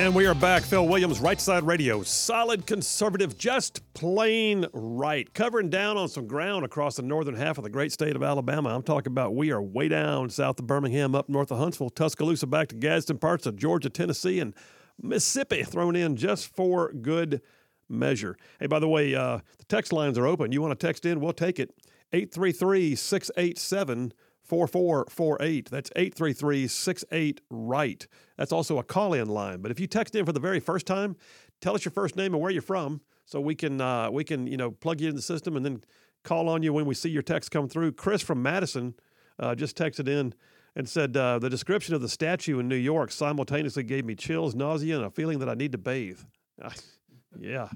And 0.00 0.14
we 0.14 0.24
are 0.24 0.34
back. 0.34 0.62
Phil 0.62 0.88
Williams, 0.88 1.20
Right 1.20 1.38
Side 1.38 1.62
Radio. 1.62 2.02
Solid 2.02 2.66
conservative, 2.66 3.36
just 3.36 3.82
plain 3.92 4.64
right. 4.72 5.30
Covering 5.34 5.68
down 5.68 5.98
on 5.98 6.08
some 6.08 6.26
ground 6.26 6.64
across 6.64 6.96
the 6.96 7.02
northern 7.02 7.34
half 7.34 7.58
of 7.58 7.64
the 7.64 7.70
great 7.70 7.92
state 7.92 8.16
of 8.16 8.22
Alabama. 8.22 8.74
I'm 8.74 8.82
talking 8.82 9.12
about 9.12 9.34
we 9.34 9.50
are 9.50 9.60
way 9.60 9.88
down 9.88 10.30
south 10.30 10.58
of 10.58 10.66
Birmingham, 10.66 11.14
up 11.14 11.28
north 11.28 11.50
of 11.50 11.58
Huntsville, 11.58 11.90
Tuscaloosa, 11.90 12.46
back 12.46 12.68
to 12.68 12.76
Gadsden, 12.76 13.18
parts 13.18 13.44
of 13.44 13.56
Georgia, 13.56 13.90
Tennessee, 13.90 14.40
and 14.40 14.54
Mississippi 15.02 15.64
thrown 15.64 15.94
in 15.94 16.16
just 16.16 16.56
for 16.56 16.90
good 16.94 17.42
measure. 17.86 18.38
Hey, 18.58 18.68
by 18.68 18.78
the 18.78 18.88
way, 18.88 19.14
uh, 19.14 19.40
the 19.58 19.64
text 19.64 19.92
lines 19.92 20.16
are 20.16 20.26
open. 20.26 20.50
You 20.50 20.62
want 20.62 20.80
to 20.80 20.86
text 20.86 21.04
in? 21.04 21.20
We'll 21.20 21.34
take 21.34 21.58
it. 21.58 21.74
833 22.14 22.94
687 22.94 24.14
4448. 24.50 25.70
That's 25.70 25.90
833 25.94 26.66
68 26.66 27.40
right. 27.50 28.06
That's 28.36 28.50
also 28.50 28.78
a 28.78 28.82
call 28.82 29.12
in 29.14 29.28
line. 29.28 29.60
But 29.60 29.70
if 29.70 29.78
you 29.78 29.86
text 29.86 30.16
in 30.16 30.26
for 30.26 30.32
the 30.32 30.40
very 30.40 30.58
first 30.58 30.86
time, 30.86 31.14
tell 31.60 31.76
us 31.76 31.84
your 31.84 31.92
first 31.92 32.16
name 32.16 32.34
and 32.34 32.42
where 32.42 32.50
you're 32.50 32.60
from 32.60 33.00
so 33.24 33.40
we 33.40 33.54
can 33.54 33.80
uh, 33.80 34.10
we 34.10 34.24
can 34.24 34.48
you 34.48 34.56
know 34.56 34.72
plug 34.72 35.00
you 35.00 35.08
in 35.08 35.14
the 35.14 35.22
system 35.22 35.56
and 35.56 35.64
then 35.64 35.84
call 36.24 36.48
on 36.48 36.64
you 36.64 36.72
when 36.72 36.84
we 36.84 36.96
see 36.96 37.10
your 37.10 37.22
text 37.22 37.52
come 37.52 37.68
through. 37.68 37.92
Chris 37.92 38.22
from 38.22 38.42
Madison 38.42 38.94
uh, 39.38 39.54
just 39.54 39.78
texted 39.78 40.08
in 40.08 40.34
and 40.74 40.88
said 40.88 41.16
uh, 41.16 41.38
the 41.38 41.48
description 41.48 41.94
of 41.94 42.00
the 42.00 42.08
statue 42.08 42.58
in 42.58 42.66
New 42.66 42.74
York 42.74 43.12
simultaneously 43.12 43.84
gave 43.84 44.04
me 44.04 44.16
chills, 44.16 44.56
nausea, 44.56 44.96
and 44.96 45.04
a 45.04 45.10
feeling 45.10 45.38
that 45.38 45.48
I 45.48 45.54
need 45.54 45.70
to 45.72 45.78
bathe. 45.78 46.18
yeah, 47.38 47.68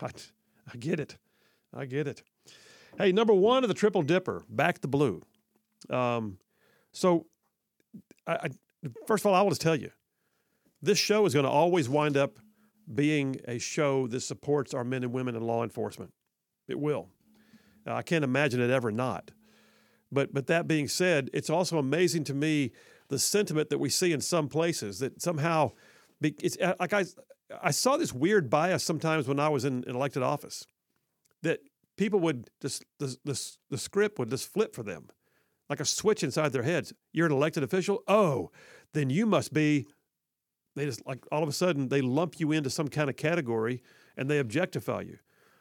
I, 0.00 0.06
I 0.72 0.76
get 0.78 0.98
it. 0.98 1.18
I 1.74 1.84
get 1.84 2.06
it. 2.06 2.22
Hey, 2.96 3.12
number 3.12 3.34
one 3.34 3.64
of 3.64 3.68
the 3.68 3.74
Triple 3.74 4.02
Dipper, 4.02 4.44
Back 4.48 4.80
the 4.80 4.88
Blue. 4.88 5.22
Um, 5.90 6.38
so, 6.92 7.26
I, 8.26 8.32
I, 8.34 8.48
first 9.06 9.24
of 9.24 9.30
all, 9.30 9.34
I 9.34 9.42
will 9.42 9.50
just 9.50 9.60
tell 9.60 9.76
you, 9.76 9.90
this 10.80 10.98
show 10.98 11.26
is 11.26 11.34
going 11.34 11.44
to 11.44 11.50
always 11.50 11.88
wind 11.88 12.16
up 12.16 12.38
being 12.92 13.36
a 13.46 13.58
show 13.58 14.06
that 14.08 14.20
supports 14.20 14.74
our 14.74 14.84
men 14.84 15.04
and 15.04 15.12
women 15.12 15.36
in 15.36 15.42
law 15.42 15.62
enforcement. 15.62 16.12
It 16.68 16.78
will. 16.78 17.08
I 17.86 18.02
can't 18.02 18.24
imagine 18.24 18.60
it 18.60 18.70
ever 18.70 18.90
not. 18.90 19.32
But 20.10 20.34
but 20.34 20.46
that 20.48 20.68
being 20.68 20.88
said, 20.88 21.30
it's 21.32 21.48
also 21.48 21.78
amazing 21.78 22.24
to 22.24 22.34
me 22.34 22.72
the 23.08 23.18
sentiment 23.18 23.70
that 23.70 23.78
we 23.78 23.88
see 23.88 24.12
in 24.12 24.20
some 24.20 24.48
places 24.48 24.98
that 24.98 25.20
somehow 25.22 25.72
it's 26.20 26.56
uh, 26.58 26.74
like 26.78 26.92
I 26.92 27.04
I 27.62 27.70
saw 27.70 27.96
this 27.96 28.12
weird 28.12 28.50
bias 28.50 28.84
sometimes 28.84 29.26
when 29.26 29.40
I 29.40 29.48
was 29.48 29.64
in, 29.64 29.84
in 29.84 29.96
elected 29.96 30.22
office 30.22 30.66
that 31.42 31.60
people 31.96 32.20
would 32.20 32.50
just 32.60 32.84
the, 32.98 33.16
the, 33.24 33.56
the 33.70 33.78
script 33.78 34.18
would 34.18 34.30
just 34.30 34.52
flip 34.52 34.74
for 34.74 34.82
them 34.82 35.08
like 35.72 35.80
a 35.80 35.86
switch 35.86 36.22
inside 36.22 36.52
their 36.52 36.62
heads. 36.62 36.92
You're 37.14 37.24
an 37.24 37.32
elected 37.32 37.62
official? 37.62 38.02
Oh, 38.06 38.50
then 38.92 39.08
you 39.08 39.24
must 39.24 39.54
be. 39.54 39.86
They 40.76 40.84
just 40.84 41.06
like 41.06 41.24
all 41.32 41.42
of 41.42 41.48
a 41.48 41.52
sudden 41.52 41.88
they 41.88 42.02
lump 42.02 42.38
you 42.38 42.52
into 42.52 42.68
some 42.68 42.88
kind 42.88 43.08
of 43.08 43.16
category 43.16 43.82
and 44.14 44.30
they 44.30 44.38
objectify 44.38 45.00
you. 45.00 45.16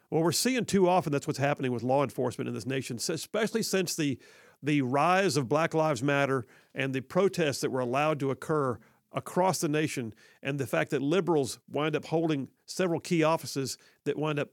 Well, 0.09 0.21
we're 0.21 0.33
seeing 0.33 0.65
too 0.65 0.89
often 0.89 1.13
that's 1.13 1.27
what's 1.27 1.39
happening 1.39 1.71
with 1.71 1.81
law 1.81 2.03
enforcement 2.03 2.49
in 2.49 2.53
this 2.53 2.65
nation, 2.65 2.97
especially 2.97 3.63
since 3.63 3.95
the 3.95 4.19
the 4.61 4.81
rise 4.81 5.37
of 5.37 5.47
Black 5.47 5.73
Lives 5.73 6.03
Matter 6.03 6.45
and 6.75 6.93
the 6.93 7.01
protests 7.01 7.61
that 7.61 7.71
were 7.71 7.79
allowed 7.79 8.19
to 8.19 8.31
occur 8.31 8.79
across 9.13 9.59
the 9.59 9.69
nation, 9.69 10.13
and 10.43 10.59
the 10.59 10.67
fact 10.67 10.91
that 10.91 11.01
liberals 11.01 11.59
wind 11.69 11.95
up 11.95 12.05
holding 12.05 12.49
several 12.65 12.99
key 12.99 13.23
offices 13.23 13.77
that 14.03 14.17
wind 14.17 14.39
up 14.39 14.49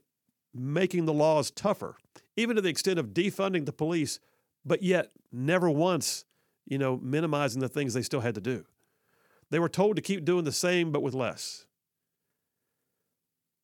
making 0.53 1.05
the 1.05 1.13
laws 1.13 1.51
tougher, 1.51 1.97
even 2.37 2.55
to 2.55 2.61
the 2.61 2.69
extent 2.69 2.97
of 2.97 3.07
defunding 3.07 3.65
the 3.65 3.73
police 3.73 4.19
but 4.65 4.83
yet 4.83 5.11
never 5.31 5.69
once, 5.69 6.25
you 6.65 6.77
know, 6.77 6.97
minimizing 6.97 7.61
the 7.61 7.69
things 7.69 7.93
they 7.93 8.01
still 8.01 8.21
had 8.21 8.35
to 8.35 8.41
do. 8.41 8.65
They 9.49 9.59
were 9.59 9.69
told 9.69 9.95
to 9.95 10.01
keep 10.01 10.25
doing 10.25 10.43
the 10.43 10.51
same, 10.51 10.91
but 10.91 11.01
with 11.01 11.13
less. 11.13 11.65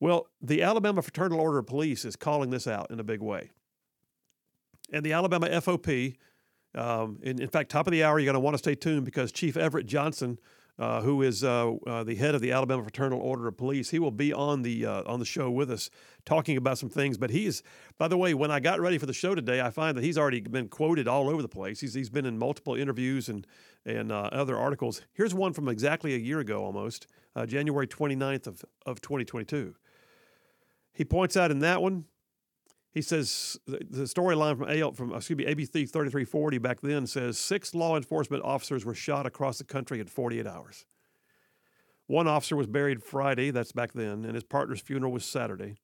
Well, 0.00 0.28
the 0.42 0.62
Alabama 0.62 1.02
Fraternal 1.02 1.40
Order 1.40 1.58
of 1.58 1.66
Police 1.66 2.04
is 2.04 2.16
calling 2.16 2.50
this 2.50 2.66
out 2.66 2.90
in 2.90 3.00
a 3.00 3.04
big 3.04 3.20
way. 3.20 3.50
And 4.92 5.04
the 5.04 5.12
Alabama 5.12 5.48
FOP, 5.48 6.16
um, 6.74 7.18
in, 7.22 7.40
in 7.40 7.48
fact, 7.48 7.70
top 7.70 7.86
of 7.86 7.92
the 7.92 8.04
hour, 8.04 8.18
you're 8.18 8.26
going 8.26 8.34
to 8.34 8.40
want 8.40 8.54
to 8.54 8.58
stay 8.58 8.74
tuned 8.74 9.04
because 9.04 9.32
Chief 9.32 9.56
Everett 9.56 9.86
Johnson 9.86 10.38
uh, 10.78 11.00
who 11.00 11.22
is 11.22 11.42
uh, 11.42 11.72
uh, 11.86 12.04
the 12.04 12.14
head 12.14 12.34
of 12.34 12.40
the 12.40 12.52
Alabama 12.52 12.82
Fraternal 12.82 13.20
Order 13.20 13.48
of 13.48 13.56
Police. 13.56 13.90
He 13.90 13.98
will 13.98 14.10
be 14.10 14.32
on 14.32 14.62
the 14.62 14.84
uh, 14.84 15.02
on 15.06 15.18
the 15.18 15.24
show 15.24 15.50
with 15.50 15.70
us, 15.70 15.88
talking 16.24 16.56
about 16.56 16.78
some 16.78 16.90
things. 16.90 17.16
But 17.16 17.30
he's, 17.30 17.62
by 17.98 18.08
the 18.08 18.18
way, 18.18 18.34
when 18.34 18.50
I 18.50 18.60
got 18.60 18.80
ready 18.80 18.98
for 18.98 19.06
the 19.06 19.12
show 19.14 19.34
today, 19.34 19.60
I 19.60 19.70
find 19.70 19.96
that 19.96 20.04
he's 20.04 20.18
already 20.18 20.40
been 20.40 20.68
quoted 20.68 21.08
all 21.08 21.28
over 21.30 21.40
the 21.40 21.48
place. 21.48 21.80
He's 21.80 21.94
he's 21.94 22.10
been 22.10 22.26
in 22.26 22.38
multiple 22.38 22.74
interviews 22.74 23.28
and 23.28 23.46
and 23.84 24.12
uh, 24.12 24.28
other 24.32 24.56
articles. 24.56 25.02
Here's 25.14 25.34
one 25.34 25.52
from 25.52 25.68
exactly 25.68 26.14
a 26.14 26.18
year 26.18 26.40
ago, 26.40 26.64
almost 26.64 27.06
January 27.46 27.86
29th 27.86 28.46
of 28.46 28.64
of 28.84 29.00
2022. 29.00 29.74
He 30.92 31.04
points 31.04 31.36
out 31.36 31.50
in 31.50 31.60
that 31.60 31.82
one 31.82 32.04
he 32.96 33.02
says 33.02 33.58
the 33.66 34.04
storyline 34.04 34.56
from 34.56 34.94
from 34.94 35.14
excuse 35.14 35.36
me 35.36 35.44
ABC 35.44 35.72
3340 35.72 36.56
back 36.56 36.80
then 36.80 37.06
says 37.06 37.38
six 37.38 37.74
law 37.74 37.94
enforcement 37.94 38.42
officers 38.42 38.86
were 38.86 38.94
shot 38.94 39.26
across 39.26 39.58
the 39.58 39.64
country 39.64 40.00
in 40.00 40.06
48 40.06 40.46
hours. 40.46 40.86
One 42.06 42.26
officer 42.26 42.56
was 42.56 42.66
buried 42.66 43.02
Friday, 43.02 43.50
that's 43.50 43.72
back 43.72 43.92
then, 43.92 44.24
and 44.24 44.34
his 44.34 44.44
partner's 44.44 44.80
funeral 44.80 45.12
was 45.12 45.26
Saturday. 45.26 45.74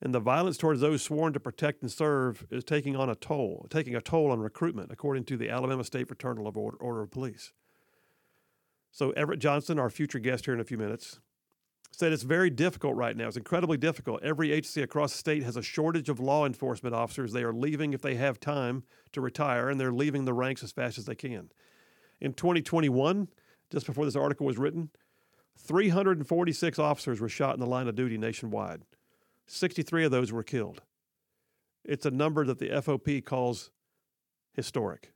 And 0.00 0.14
the 0.14 0.20
violence 0.20 0.56
towards 0.56 0.80
those 0.80 1.02
sworn 1.02 1.34
to 1.34 1.40
protect 1.40 1.82
and 1.82 1.92
serve 1.92 2.46
is 2.50 2.64
taking 2.64 2.96
on 2.96 3.10
a 3.10 3.14
toll, 3.14 3.66
taking 3.68 3.94
a 3.94 4.00
toll 4.00 4.30
on 4.30 4.40
recruitment, 4.40 4.90
according 4.90 5.24
to 5.24 5.36
the 5.36 5.50
Alabama 5.50 5.84
State 5.84 6.08
Fraternal 6.08 6.46
Order, 6.46 6.78
Order 6.78 7.02
of 7.02 7.10
Police. 7.10 7.52
So 8.90 9.10
Everett 9.10 9.40
Johnson, 9.40 9.78
our 9.78 9.90
future 9.90 10.18
guest 10.18 10.46
here 10.46 10.54
in 10.54 10.60
a 10.60 10.64
few 10.64 10.78
minutes, 10.78 11.20
said 11.90 12.12
it's 12.12 12.22
very 12.22 12.50
difficult 12.50 12.96
right 12.96 13.16
now. 13.16 13.28
It's 13.28 13.36
incredibly 13.36 13.76
difficult. 13.76 14.22
Every 14.22 14.52
agency 14.52 14.82
across 14.82 15.12
the 15.12 15.18
state 15.18 15.42
has 15.42 15.56
a 15.56 15.62
shortage 15.62 16.08
of 16.08 16.20
law 16.20 16.46
enforcement 16.46 16.94
officers. 16.94 17.32
They 17.32 17.42
are 17.42 17.52
leaving 17.52 17.92
if 17.92 18.00
they 18.00 18.14
have 18.14 18.40
time 18.40 18.84
to 19.12 19.20
retire, 19.20 19.68
and 19.68 19.80
they're 19.80 19.92
leaving 19.92 20.24
the 20.24 20.32
ranks 20.32 20.62
as 20.62 20.72
fast 20.72 20.98
as 20.98 21.04
they 21.04 21.14
can. 21.14 21.50
In 22.20 22.32
2021, 22.32 23.28
just 23.70 23.86
before 23.86 24.04
this 24.04 24.16
article 24.16 24.46
was 24.46 24.58
written, 24.58 24.90
346 25.58 26.78
officers 26.78 27.20
were 27.20 27.28
shot 27.28 27.54
in 27.54 27.60
the 27.60 27.66
line 27.66 27.88
of 27.88 27.94
duty 27.94 28.18
nationwide. 28.18 28.82
63 29.46 30.04
of 30.04 30.10
those 30.10 30.32
were 30.32 30.42
killed. 30.42 30.82
It's 31.84 32.06
a 32.06 32.10
number 32.10 32.44
that 32.44 32.58
the 32.58 32.68
FOP 32.68 33.24
calls 33.24 33.70
historic. 34.54 35.12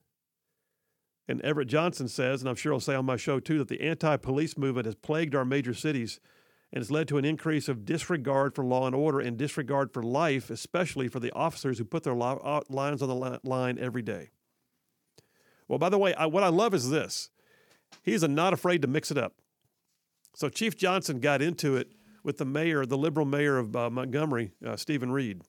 And 1.27 1.41
Everett 1.43 1.69
Johnson 1.69 2.09
says, 2.09 2.43
and 2.43 2.49
I'm 2.49 2.57
sure 2.57 2.73
I'll 2.73 2.81
say 2.81 2.95
on 2.95 3.07
my 3.07 3.17
show 3.17 3.41
too, 3.41 3.59
that 3.59 3.69
the 3.69 3.81
anti 3.81 4.17
police 4.17 4.59
movement 4.59 4.87
has 4.87 4.95
plagued 4.95 5.35
our 5.35 5.45
major 5.45 5.73
cities 5.75 6.21
and 6.75 6.81
has 6.81 6.91
led 6.91 7.07
to 7.07 7.19
an 7.19 7.25
increase 7.25 7.69
of 7.69 7.85
disregard 7.85 8.53
for 8.53 8.65
law 8.65 8.85
and 8.85 8.97
order 8.97 9.21
and 9.21 9.39
disregard 9.39 9.93
for 9.95 10.03
life, 10.03 10.51
especially 10.51 11.07
for 11.07 11.21
the 11.21 11.33
officers 11.33 11.79
who 11.79 11.85
put 11.85 12.03
their 12.03 12.21
uh, 12.21 12.61
lives 12.69 13.01
on 13.01 13.09
the 13.09 13.41
line 13.45 13.79
every 13.79 14.03
day. 14.03 14.31
Well, 15.69 15.79
by 15.79 15.89
the 15.89 15.99
way, 15.99 16.15
I, 16.15 16.27
what 16.27 16.43
I 16.43 16.49
love 16.49 16.75
is 16.75 16.91
this 16.91 17.31
he's 18.03 18.25
not 18.25 18.53
afraid 18.53 18.83
to 18.83 18.89
mix 18.89 19.13
it 19.13 19.17
up. 19.17 19.35
So 20.35 20.49
Chief 20.49 20.77
Johnson 20.77 21.21
got 21.21 21.41
into 21.41 21.77
it 21.77 21.93
with 22.25 22.39
the 22.39 22.45
mayor, 22.45 22.85
the 22.85 22.99
liberal 22.99 23.25
mayor 23.25 23.57
of 23.57 23.77
uh, 23.77 23.89
Montgomery, 23.89 24.51
uh, 24.67 24.75
Steven 24.75 25.13
Reed. 25.13 25.43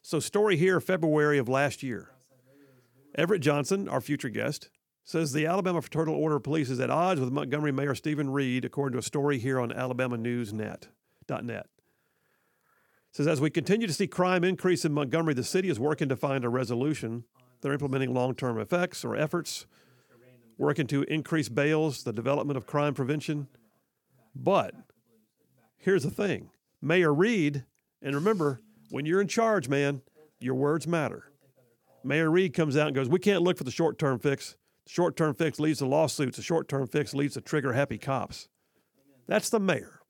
So, 0.00 0.20
story 0.20 0.56
here, 0.56 0.80
February 0.80 1.38
of 1.38 1.48
last 1.48 1.82
year. 1.82 2.10
Everett 3.16 3.42
Johnson, 3.42 3.88
our 3.88 4.00
future 4.00 4.28
guest, 4.28 4.70
says 5.08 5.32
the 5.32 5.46
Alabama 5.46 5.80
Fraternal 5.80 6.14
Order 6.14 6.36
of 6.36 6.42
Police 6.42 6.68
is 6.68 6.80
at 6.80 6.90
odds 6.90 7.18
with 7.18 7.32
Montgomery 7.32 7.72
Mayor 7.72 7.94
Steven 7.94 8.28
Reed, 8.28 8.66
according 8.66 8.92
to 8.92 8.98
a 8.98 9.02
story 9.02 9.38
here 9.38 9.58
on 9.58 9.70
alabamanews.net. 9.70 11.66
Says 13.12 13.26
as 13.26 13.40
we 13.40 13.48
continue 13.48 13.86
to 13.86 13.92
see 13.94 14.06
crime 14.06 14.44
increase 14.44 14.84
in 14.84 14.92
Montgomery, 14.92 15.32
the 15.32 15.42
city 15.42 15.70
is 15.70 15.80
working 15.80 16.10
to 16.10 16.16
find 16.16 16.44
a 16.44 16.50
resolution. 16.50 17.24
They're 17.62 17.72
implementing 17.72 18.12
long-term 18.12 18.60
effects 18.60 19.02
or 19.02 19.16
efforts, 19.16 19.64
working 20.58 20.86
to 20.88 21.04
increase 21.04 21.48
bails, 21.48 22.02
the 22.02 22.12
development 22.12 22.58
of 22.58 22.66
crime 22.66 22.92
prevention. 22.92 23.48
But 24.34 24.74
here's 25.78 26.02
the 26.02 26.10
thing: 26.10 26.50
Mayor 26.82 27.14
Reed, 27.14 27.64
and 28.02 28.14
remember, 28.14 28.60
when 28.90 29.06
you're 29.06 29.22
in 29.22 29.28
charge, 29.28 29.70
man, 29.70 30.02
your 30.38 30.54
words 30.54 30.86
matter. 30.86 31.32
Mayor 32.04 32.30
Reed 32.30 32.52
comes 32.52 32.76
out 32.76 32.88
and 32.88 32.94
goes, 32.94 33.08
"We 33.08 33.20
can't 33.20 33.40
look 33.40 33.56
for 33.56 33.64
the 33.64 33.70
short-term 33.70 34.18
fix. 34.18 34.56
Short 34.88 35.18
term 35.18 35.34
fix 35.34 35.60
leads 35.60 35.80
to 35.80 35.86
lawsuits. 35.86 36.38
A 36.38 36.42
short 36.42 36.66
term 36.66 36.86
fix 36.86 37.12
leads 37.12 37.34
to 37.34 37.42
trigger 37.42 37.74
happy 37.74 37.98
cops. 37.98 38.48
That's 39.26 39.50
the 39.50 39.60
mayor. 39.60 40.00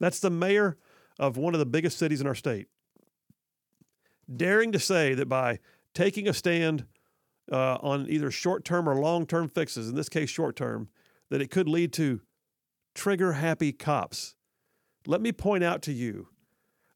That's 0.00 0.18
the 0.18 0.30
mayor 0.30 0.76
of 1.20 1.36
one 1.36 1.54
of 1.54 1.60
the 1.60 1.66
biggest 1.66 1.96
cities 1.96 2.20
in 2.20 2.26
our 2.26 2.34
state. 2.34 2.66
Daring 4.34 4.72
to 4.72 4.80
say 4.80 5.14
that 5.14 5.28
by 5.28 5.60
taking 5.94 6.26
a 6.26 6.34
stand 6.34 6.86
uh, 7.52 7.76
on 7.76 8.06
either 8.08 8.32
short 8.32 8.64
term 8.64 8.88
or 8.88 8.96
long 8.96 9.26
term 9.26 9.48
fixes, 9.48 9.88
in 9.88 9.94
this 9.94 10.08
case 10.08 10.28
short 10.28 10.56
term, 10.56 10.88
that 11.30 11.40
it 11.40 11.52
could 11.52 11.68
lead 11.68 11.92
to 11.92 12.20
trigger 12.96 13.34
happy 13.34 13.70
cops. 13.70 14.34
Let 15.06 15.20
me 15.20 15.30
point 15.30 15.62
out 15.62 15.82
to 15.82 15.92
you 15.92 16.30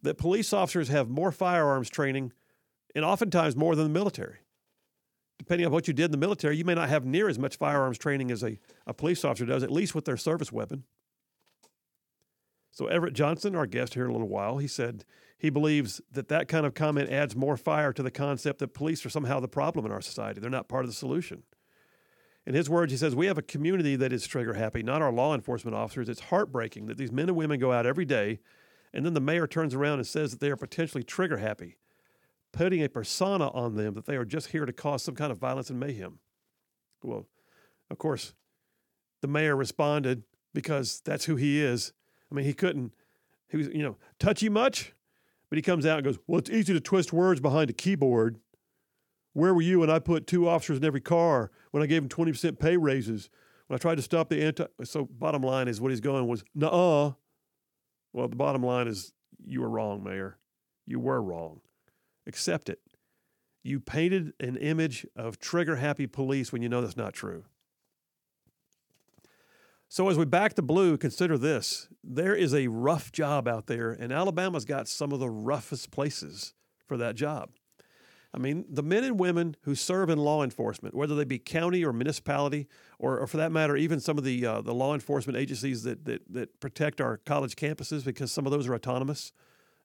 that 0.03 0.19
police 0.19 0.53
officers 0.53 0.89
have 0.89 1.09
more 1.09 1.31
firearms 1.31 1.91
training 1.91 2.33
and 2.93 3.05
oftentimes 3.05 3.55
more 3.55 3.77
than 3.77 3.85
the 3.85 3.97
military. 3.97 4.39
Depending 5.38 5.67
on 5.67 5.73
what 5.73 5.88
you 5.88 5.94
did 5.94 6.06
in 6.06 6.11
the 6.11 6.19
military, 6.19 6.56
you 6.56 6.64
may 6.64 6.75
not 6.75 6.88
have 6.88 7.05
near 7.05 7.29
as 7.29 7.38
much 7.38 7.56
firearms 7.56 7.99
training 7.99 8.31
as 8.31 8.43
a, 8.43 8.58
a 8.87 8.94
police 8.94 9.25
officer 9.25 9.46
does, 9.46 9.62
at 9.62 9.70
least 9.70 9.94
with 9.94 10.05
their 10.05 10.17
service 10.17 10.52
weapon. 10.52 10.85
So, 12.70 12.87
Everett 12.87 13.14
Johnson, 13.14 13.56
our 13.56 13.67
guest 13.67 13.94
here 13.94 14.05
in 14.05 14.11
a 14.11 14.12
little 14.12 14.29
while, 14.29 14.58
he 14.58 14.69
said 14.69 15.05
he 15.37 15.50
believes 15.50 16.00
that 16.12 16.29
that 16.29 16.49
kind 16.49 16.67
of 16.67 16.75
comment 16.75 17.11
adds 17.11 17.35
more 17.35 17.56
fire 17.56 17.93
to 17.93 18.02
the 18.02 18.11
concept 18.11 18.58
that 18.61 18.75
police 18.75 19.05
are 19.06 19.11
somehow 19.11 19.40
the 19.40 19.49
problem 19.49 19.87
in 19.87 19.93
our 19.93 20.00
society. 20.00 20.40
They're 20.40 20.50
not 20.50 20.69
part 20.69 20.85
of 20.85 20.90
the 20.90 20.96
solution. 20.96 21.44
In 22.46 22.55
his 22.55 22.70
words, 22.70 22.93
he 22.93 22.96
says, 22.96 23.14
We 23.14 23.26
have 23.26 23.38
a 23.38 23.43
community 23.43 23.96
that 23.96 24.12
is 24.12 24.26
trigger 24.26 24.55
happy, 24.55 24.82
not 24.82 25.02
our 25.02 25.12
law 25.12 25.35
enforcement 25.35 25.76
officers. 25.76 26.08
It's 26.08 26.20
heartbreaking 26.20 26.87
that 26.87 26.99
these 26.99 27.12
men 27.12 27.29
and 27.29 27.37
women 27.37 27.58
go 27.58 27.73
out 27.73 27.87
every 27.87 28.05
day 28.05 28.38
and 28.93 29.05
then 29.05 29.14
the 29.14 29.20
mayor 29.20 29.46
turns 29.46 29.75
around 29.75 29.99
and 29.99 30.06
says 30.06 30.31
that 30.31 30.40
they 30.40 30.50
are 30.50 30.56
potentially 30.56 31.02
trigger 31.02 31.38
happy, 31.38 31.76
putting 32.53 32.83
a 32.83 32.89
persona 32.89 33.49
on 33.49 33.77
them 33.77 33.95
that 33.95 34.06
they 34.06 34.17
are 34.17 34.25
just 34.25 34.49
here 34.49 34.67
to 34.67 34.73
cause 34.73 35.03
some 35.03 35.15
kind 35.15 35.31
of 35.31 35.39
violence 35.39 35.71
and 35.71 35.79
mayhem. 35.79 36.19
Well, 37.03 37.27
of 37.91 37.99
course, 37.99 38.35
the 39.23 39.29
mayor 39.29 39.56
responded 39.56 40.23
because 40.55 41.00
that's 41.05 41.25
who 41.25 41.37
he 41.37 41.62
is. 41.62 41.93
I 42.31 42.35
mean, 42.35 42.45
he 42.45 42.55
couldn't, 42.55 42.93
he 43.49 43.56
was, 43.56 43.69
you 43.69 43.83
know, 43.83 43.97
touchy 44.19 44.49
much, 44.49 44.95
but 45.49 45.56
he 45.56 45.62
comes 45.62 45.87
out 45.87 45.99
and 45.99 46.05
goes, 46.05 46.19
Well, 46.27 46.39
it's 46.39 46.50
easy 46.50 46.73
to 46.73 46.81
twist 46.81 47.12
words 47.12 47.41
behind 47.41 47.71
a 47.71 47.73
keyboard. 47.73 48.39
Where 49.33 49.55
were 49.55 49.62
you 49.62 49.81
when 49.81 49.91
I 49.91 49.99
put 49.99 50.27
two 50.27 50.49
officers 50.49 50.79
in 50.79 50.85
every 50.85 51.00
car, 51.00 51.50
when 51.71 51.83
I 51.83 51.87
gave 51.87 52.03
them 52.03 52.09
20% 52.09 52.59
pay 52.59 52.77
raises, 52.77 53.31
when 53.67 53.77
I 53.77 53.79
tried 53.79 53.97
to 53.97 54.03
stop 54.03 54.29
the 54.29 54.43
anti. 54.43 54.65
So, 54.85 55.05
bottom 55.05 55.43
line 55.43 55.69
is 55.69 55.81
what 55.81 55.91
he's 55.91 56.00
going 56.00 56.27
was, 56.27 56.45
Nuh 56.55 56.69
uh. 56.69 57.12
Well, 58.12 58.29
the 58.29 58.37
bottom 58.37 58.62
line 58.62 58.89
is 58.89 59.12
you 59.45 59.61
were 59.61 59.69
wrong, 59.69 60.03
Mayor. 60.03 60.39
You 60.87 60.99
were 60.99 61.23
wrong. 61.23 61.61
Accept 62.28 62.69
it. 62.69 62.80
You 63.64 63.80
painted 63.80 64.34
an 64.38 64.56
image 64.56 65.06
of 65.16 65.38
trigger 65.38 65.76
happy 65.76 66.06
police 66.06 66.52
when 66.52 66.62
you 66.62 66.69
know 66.69 66.80
that's 66.80 66.96
not 66.96 67.14
true. 67.14 67.44
So, 69.88 70.10
as 70.10 70.19
we 70.19 70.26
back 70.26 70.52
to 70.54 70.62
blue, 70.62 70.98
consider 70.98 71.38
this 71.38 71.88
there 72.04 72.34
is 72.34 72.54
a 72.54 72.69
rough 72.69 73.10
job 73.10 73.48
out 73.48 73.66
there, 73.66 73.90
and 73.90 74.12
Alabama's 74.12 74.66
got 74.66 74.86
some 74.86 75.12
of 75.12 75.19
the 75.19 75.30
roughest 75.30 75.90
places 75.90 76.52
for 76.86 76.98
that 76.98 77.16
job. 77.16 77.50
I 78.34 78.38
mean, 78.38 78.66
the 78.69 78.82
men 78.82 79.04
and 79.04 79.19
women 79.19 79.56
who 79.62 79.75
serve 79.75 80.10
in 80.10 80.19
law 80.19 80.44
enforcement, 80.44 80.94
whether 80.94 81.14
they 81.14 81.25
be 81.25 81.38
county 81.38 81.82
or 81.82 81.94
municipality, 81.94 82.69
or, 82.98 83.19
or 83.19 83.26
for 83.26 83.38
that 83.38 83.50
matter, 83.50 83.75
even 83.75 84.00
some 84.00 84.19
of 84.19 84.25
the 84.25 84.44
uh, 84.44 84.60
the 84.60 84.75
law 84.75 84.92
enforcement 84.92 85.38
agencies 85.38 85.82
that, 85.84 86.04
that 86.04 86.22
that 86.30 86.60
protect 86.60 87.00
our 87.00 87.16
college 87.16 87.56
campuses, 87.56 88.04
because 88.04 88.30
some 88.30 88.44
of 88.44 88.52
those 88.52 88.69
are 88.69 88.75
autonomous. 88.75 89.32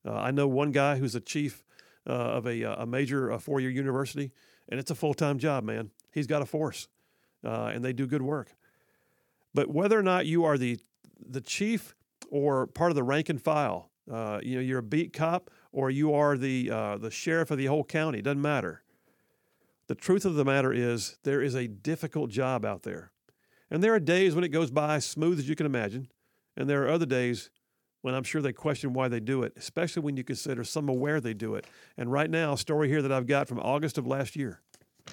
Uh, 0.06 0.16
I 0.16 0.32
know 0.32 0.48
one 0.48 0.74
guy 0.74 0.98
who's 0.98 1.16
a 1.16 1.22
chief 1.22 1.64
uh, 2.08 2.12
of 2.12 2.46
a, 2.46 2.64
uh, 2.64 2.84
a 2.84 2.86
major 2.86 3.32
uh, 3.32 3.38
four 3.38 3.60
year 3.60 3.70
university, 3.70 4.32
and 4.70 4.80
it's 4.80 4.92
a 4.92 4.96
full 4.96 5.14
time 5.14 5.40
job, 5.40 5.64
man. 5.64 5.92
He's 6.12 6.28
got 6.28 6.42
a 6.42 6.46
force, 6.46 6.88
uh, 7.44 7.72
and 7.74 7.84
they 7.84 7.94
do 7.94 8.08
good 8.08 8.22
work. 8.22 8.56
But 9.54 9.70
whether 9.70 9.98
or 9.98 10.04
not 10.04 10.26
you 10.26 10.44
are 10.46 10.58
the 10.58 10.80
the 11.26 11.42
chief 11.42 11.96
or 12.30 12.68
part 12.68 12.92
of 12.92 12.96
the 12.96 13.04
rank 13.04 13.30
and 13.30 13.42
file, 13.42 13.90
you 14.08 14.56
know, 14.56 14.62
you're 14.62 14.80
a 14.80 14.84
beat 14.84 15.14
cop 15.14 15.50
or 15.72 15.90
you 15.90 16.14
are 16.14 16.38
the, 16.38 16.68
the 17.00 17.10
sheriff 17.12 17.52
of 17.52 17.58
the 17.58 17.68
whole 17.68 17.84
county. 17.84 18.22
Doesn't 18.22 18.42
matter. 18.42 18.84
The 19.88 19.96
truth 19.96 20.26
of 20.26 20.36
the 20.36 20.44
matter 20.44 20.74
is, 20.74 21.18
there 21.24 21.42
is 21.42 21.56
a 21.56 21.68
difficult 21.68 22.30
job 22.30 22.66
out 22.66 22.84
there. 22.84 23.12
And 23.70 23.84
there 23.84 23.94
are 23.94 24.00
days 24.00 24.36
when 24.36 24.44
it 24.44 24.50
goes 24.50 24.72
by 24.72 25.00
smooth 25.00 25.40
as 25.40 25.48
you 25.48 25.56
can 25.56 25.66
imagine. 25.66 26.10
And 26.56 26.70
there 26.70 26.84
are 26.84 26.90
other 26.90 27.06
days 27.06 27.50
when 28.04 28.14
I'm 28.14 28.24
sure 28.24 28.42
they 28.42 28.52
question 28.52 28.92
why 28.92 29.08
they 29.08 29.22
do 29.22 29.44
it, 29.44 29.54
especially 29.56 30.02
when 30.02 30.18
you 30.18 30.26
consider 30.26 30.66
some 30.66 30.90
of 30.90 30.98
where 30.98 31.22
they 31.22 31.34
do 31.34 31.56
it. 31.56 31.66
And 31.98 32.12
right 32.12 32.30
now, 32.30 32.54
a 32.54 32.58
story 32.58 32.90
here 32.90 33.02
that 33.02 33.14
I've 33.14 33.28
got 33.28 33.48
from 33.48 33.60
August 33.60 33.98
of 33.98 34.06
last 34.06 34.36
year. 34.36 34.60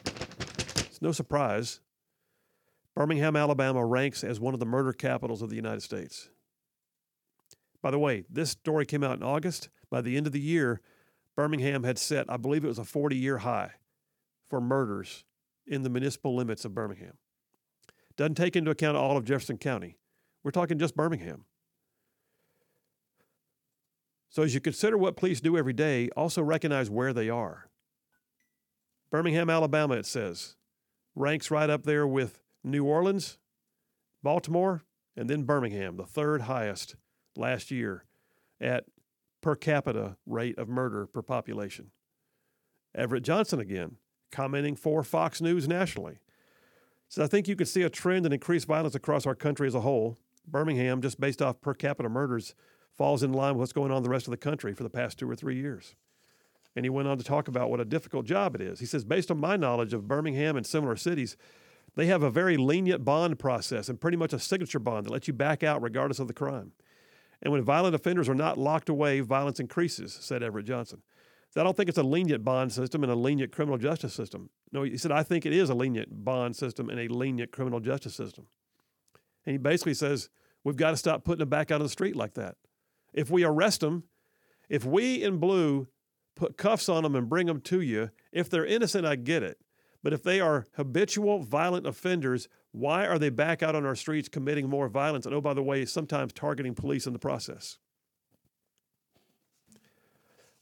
It's 0.04 1.00
no 1.00 1.12
surprise. 1.12 1.78
Birmingham, 2.96 3.36
Alabama 3.36 3.86
ranks 3.86 4.24
as 4.24 4.40
one 4.40 4.54
of 4.54 4.60
the 4.60 4.66
murder 4.66 4.92
capitals 4.92 5.40
of 5.40 5.50
the 5.50 5.56
United 5.56 5.82
States. 5.82 6.30
By 7.80 7.92
the 7.92 7.98
way, 7.98 8.24
this 8.28 8.50
story 8.50 8.84
came 8.84 9.04
out 9.04 9.16
in 9.16 9.22
August. 9.22 9.68
By 9.88 10.00
the 10.00 10.16
end 10.16 10.26
of 10.26 10.32
the 10.32 10.40
year, 10.40 10.80
Birmingham 11.36 11.84
had 11.84 11.96
set, 11.96 12.26
I 12.28 12.38
believe 12.38 12.64
it 12.64 12.68
was 12.68 12.80
a 12.80 12.84
40 12.84 13.14
year 13.16 13.38
high 13.38 13.70
for 14.48 14.60
murders 14.60 15.24
in 15.64 15.84
the 15.84 15.90
municipal 15.90 16.34
limits 16.34 16.64
of 16.64 16.74
Birmingham. 16.74 17.18
Doesn't 18.16 18.34
take 18.34 18.56
into 18.56 18.72
account 18.72 18.96
all 18.96 19.16
of 19.16 19.24
Jefferson 19.24 19.58
County. 19.58 19.96
We're 20.42 20.50
talking 20.50 20.76
just 20.76 20.96
Birmingham. 20.96 21.44
So, 24.30 24.44
as 24.44 24.54
you 24.54 24.60
consider 24.60 24.96
what 24.96 25.16
police 25.16 25.40
do 25.40 25.58
every 25.58 25.72
day, 25.72 26.08
also 26.16 26.40
recognize 26.40 26.88
where 26.88 27.12
they 27.12 27.28
are. 27.28 27.68
Birmingham, 29.10 29.50
Alabama, 29.50 29.94
it 29.94 30.06
says, 30.06 30.54
ranks 31.16 31.50
right 31.50 31.68
up 31.68 31.82
there 31.82 32.06
with 32.06 32.40
New 32.62 32.84
Orleans, 32.84 33.38
Baltimore, 34.22 34.84
and 35.16 35.28
then 35.28 35.42
Birmingham, 35.42 35.96
the 35.96 36.06
third 36.06 36.42
highest 36.42 36.94
last 37.36 37.72
year 37.72 38.04
at 38.60 38.84
per 39.40 39.56
capita 39.56 40.16
rate 40.26 40.56
of 40.58 40.68
murder 40.68 41.06
per 41.06 41.22
population. 41.22 41.90
Everett 42.94 43.24
Johnson 43.24 43.58
again, 43.58 43.96
commenting 44.30 44.76
for 44.76 45.02
Fox 45.02 45.40
News 45.40 45.66
nationally. 45.66 46.18
Says, 47.08 47.24
I 47.24 47.26
think 47.26 47.48
you 47.48 47.56
could 47.56 47.68
see 47.68 47.82
a 47.82 47.90
trend 47.90 48.26
in 48.26 48.32
increased 48.32 48.68
violence 48.68 48.94
across 48.94 49.26
our 49.26 49.34
country 49.34 49.66
as 49.66 49.74
a 49.74 49.80
whole. 49.80 50.18
Birmingham, 50.46 51.02
just 51.02 51.18
based 51.18 51.42
off 51.42 51.60
per 51.60 51.74
capita 51.74 52.08
murders, 52.08 52.54
falls 53.00 53.22
in 53.22 53.32
line 53.32 53.54
with 53.54 53.60
what's 53.60 53.72
going 53.72 53.90
on 53.90 53.96
in 53.96 54.02
the 54.02 54.10
rest 54.10 54.26
of 54.26 54.30
the 54.30 54.36
country 54.36 54.74
for 54.74 54.82
the 54.82 54.90
past 54.90 55.18
two 55.18 55.30
or 55.30 55.34
three 55.34 55.56
years. 55.56 55.94
And 56.76 56.84
he 56.84 56.90
went 56.90 57.08
on 57.08 57.16
to 57.16 57.24
talk 57.24 57.48
about 57.48 57.70
what 57.70 57.80
a 57.80 57.84
difficult 57.86 58.26
job 58.26 58.54
it 58.54 58.60
is. 58.60 58.78
He 58.78 58.84
says, 58.84 59.06
based 59.06 59.30
on 59.30 59.40
my 59.40 59.56
knowledge 59.56 59.94
of 59.94 60.06
Birmingham 60.06 60.54
and 60.54 60.66
similar 60.66 60.96
cities, 60.96 61.34
they 61.96 62.04
have 62.04 62.22
a 62.22 62.28
very 62.28 62.58
lenient 62.58 63.02
bond 63.02 63.38
process 63.38 63.88
and 63.88 63.98
pretty 63.98 64.18
much 64.18 64.34
a 64.34 64.38
signature 64.38 64.78
bond 64.78 65.06
that 65.06 65.12
lets 65.12 65.26
you 65.26 65.32
back 65.32 65.62
out 65.62 65.80
regardless 65.80 66.18
of 66.18 66.28
the 66.28 66.34
crime. 66.34 66.72
And 67.40 67.50
when 67.50 67.62
violent 67.62 67.94
offenders 67.94 68.28
are 68.28 68.34
not 68.34 68.58
locked 68.58 68.90
away, 68.90 69.20
violence 69.20 69.60
increases, 69.60 70.12
said 70.20 70.42
Everett 70.42 70.66
Johnson. 70.66 71.00
So 71.48 71.62
I 71.62 71.64
don't 71.64 71.74
think 71.74 71.88
it's 71.88 71.96
a 71.96 72.02
lenient 72.02 72.44
bond 72.44 72.70
system 72.70 73.02
and 73.02 73.10
a 73.10 73.16
lenient 73.16 73.50
criminal 73.50 73.78
justice 73.78 74.12
system. 74.12 74.50
No, 74.72 74.82
he 74.82 74.98
said, 74.98 75.10
I 75.10 75.22
think 75.22 75.46
it 75.46 75.54
is 75.54 75.70
a 75.70 75.74
lenient 75.74 76.22
bond 76.22 76.54
system 76.54 76.90
and 76.90 77.00
a 77.00 77.08
lenient 77.08 77.50
criminal 77.50 77.80
justice 77.80 78.14
system. 78.14 78.46
And 79.46 79.52
he 79.52 79.58
basically 79.58 79.94
says, 79.94 80.28
we've 80.64 80.76
got 80.76 80.90
to 80.90 80.98
stop 80.98 81.24
putting 81.24 81.38
them 81.38 81.48
back 81.48 81.70
out 81.70 81.76
on 81.76 81.86
the 81.86 81.88
street 81.88 82.14
like 82.14 82.34
that. 82.34 82.56
If 83.12 83.30
we 83.30 83.44
arrest 83.44 83.80
them, 83.80 84.04
if 84.68 84.84
we 84.84 85.22
in 85.22 85.38
blue 85.38 85.88
put 86.36 86.56
cuffs 86.56 86.88
on 86.88 87.02
them 87.02 87.14
and 87.14 87.28
bring 87.28 87.46
them 87.46 87.60
to 87.62 87.80
you, 87.80 88.10
if 88.32 88.48
they're 88.48 88.64
innocent, 88.64 89.04
I 89.04 89.16
get 89.16 89.42
it. 89.42 89.58
But 90.02 90.12
if 90.12 90.22
they 90.22 90.40
are 90.40 90.66
habitual 90.76 91.40
violent 91.40 91.86
offenders, 91.86 92.48
why 92.72 93.06
are 93.06 93.18
they 93.18 93.28
back 93.28 93.62
out 93.62 93.74
on 93.74 93.84
our 93.84 93.94
streets 93.94 94.28
committing 94.28 94.68
more 94.68 94.88
violence? 94.88 95.26
And 95.26 95.34
oh, 95.34 95.40
by 95.40 95.54
the 95.54 95.62
way, 95.62 95.84
sometimes 95.84 96.32
targeting 96.32 96.74
police 96.74 97.06
in 97.06 97.12
the 97.12 97.18
process. 97.18 97.78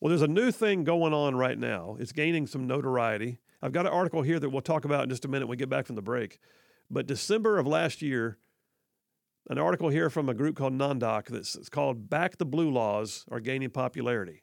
Well, 0.00 0.10
there's 0.10 0.22
a 0.22 0.28
new 0.28 0.50
thing 0.50 0.84
going 0.84 1.12
on 1.12 1.36
right 1.36 1.58
now. 1.58 1.96
It's 1.98 2.12
gaining 2.12 2.46
some 2.46 2.66
notoriety. 2.66 3.38
I've 3.60 3.72
got 3.72 3.86
an 3.86 3.92
article 3.92 4.22
here 4.22 4.38
that 4.38 4.50
we'll 4.50 4.62
talk 4.62 4.84
about 4.84 5.04
in 5.04 5.10
just 5.10 5.24
a 5.24 5.28
minute 5.28 5.46
when 5.46 5.50
we 5.50 5.56
get 5.56 5.68
back 5.68 5.86
from 5.86 5.96
the 5.96 6.02
break. 6.02 6.38
But 6.90 7.06
December 7.06 7.58
of 7.58 7.66
last 7.66 8.00
year, 8.00 8.38
an 9.48 9.58
article 9.58 9.88
here 9.88 10.10
from 10.10 10.28
a 10.28 10.34
group 10.34 10.56
called 10.56 10.74
NONDOC 10.74 11.26
that's 11.26 11.68
called 11.68 12.10
Back 12.10 12.36
the 12.36 12.44
Blue 12.44 12.70
Laws 12.70 13.24
are 13.30 13.40
gaining 13.40 13.70
popularity. 13.70 14.42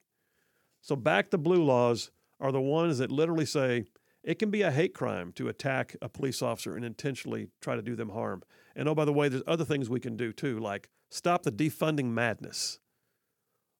So, 0.81 0.95
Back 0.95 1.31
the 1.31 1.37
Blue 1.37 1.63
Laws 1.63 2.11
are 2.39 2.51
the 2.51 2.61
ones 2.61 2.97
that 2.97 3.11
literally 3.11 3.45
say 3.45 3.85
it 4.23 4.39
can 4.39 4.49
be 4.49 4.63
a 4.63 4.71
hate 4.71 4.93
crime 4.93 5.31
to 5.33 5.47
attack 5.47 5.95
a 6.01 6.09
police 6.09 6.41
officer 6.41 6.75
and 6.75 6.83
intentionally 6.83 7.47
try 7.61 7.75
to 7.75 7.81
do 7.81 7.95
them 7.95 8.09
harm. 8.09 8.41
And 8.75 8.89
oh, 8.89 8.95
by 8.95 9.05
the 9.05 9.13
way, 9.13 9.29
there's 9.29 9.43
other 9.47 9.65
things 9.65 9.89
we 9.89 9.99
can 9.99 10.17
do 10.17 10.33
too, 10.33 10.59
like 10.59 10.89
stop 11.09 11.43
the 11.43 11.51
defunding 11.51 12.05
madness, 12.05 12.79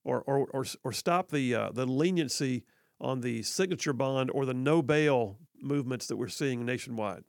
or 0.03 0.21
or 0.21 0.47
or, 0.51 0.65
or 0.83 0.93
stop 0.93 1.31
the 1.31 1.55
uh, 1.55 1.71
the 1.71 1.85
leniency 1.85 2.63
on 3.01 3.21
the 3.21 3.43
signature 3.43 3.93
bond 3.93 4.31
or 4.31 4.45
the 4.45 4.53
no 4.53 4.81
bail 4.81 5.39
movements 5.61 6.07
that 6.07 6.17
we're 6.17 6.27
seeing 6.27 6.65
nationwide. 6.65 7.23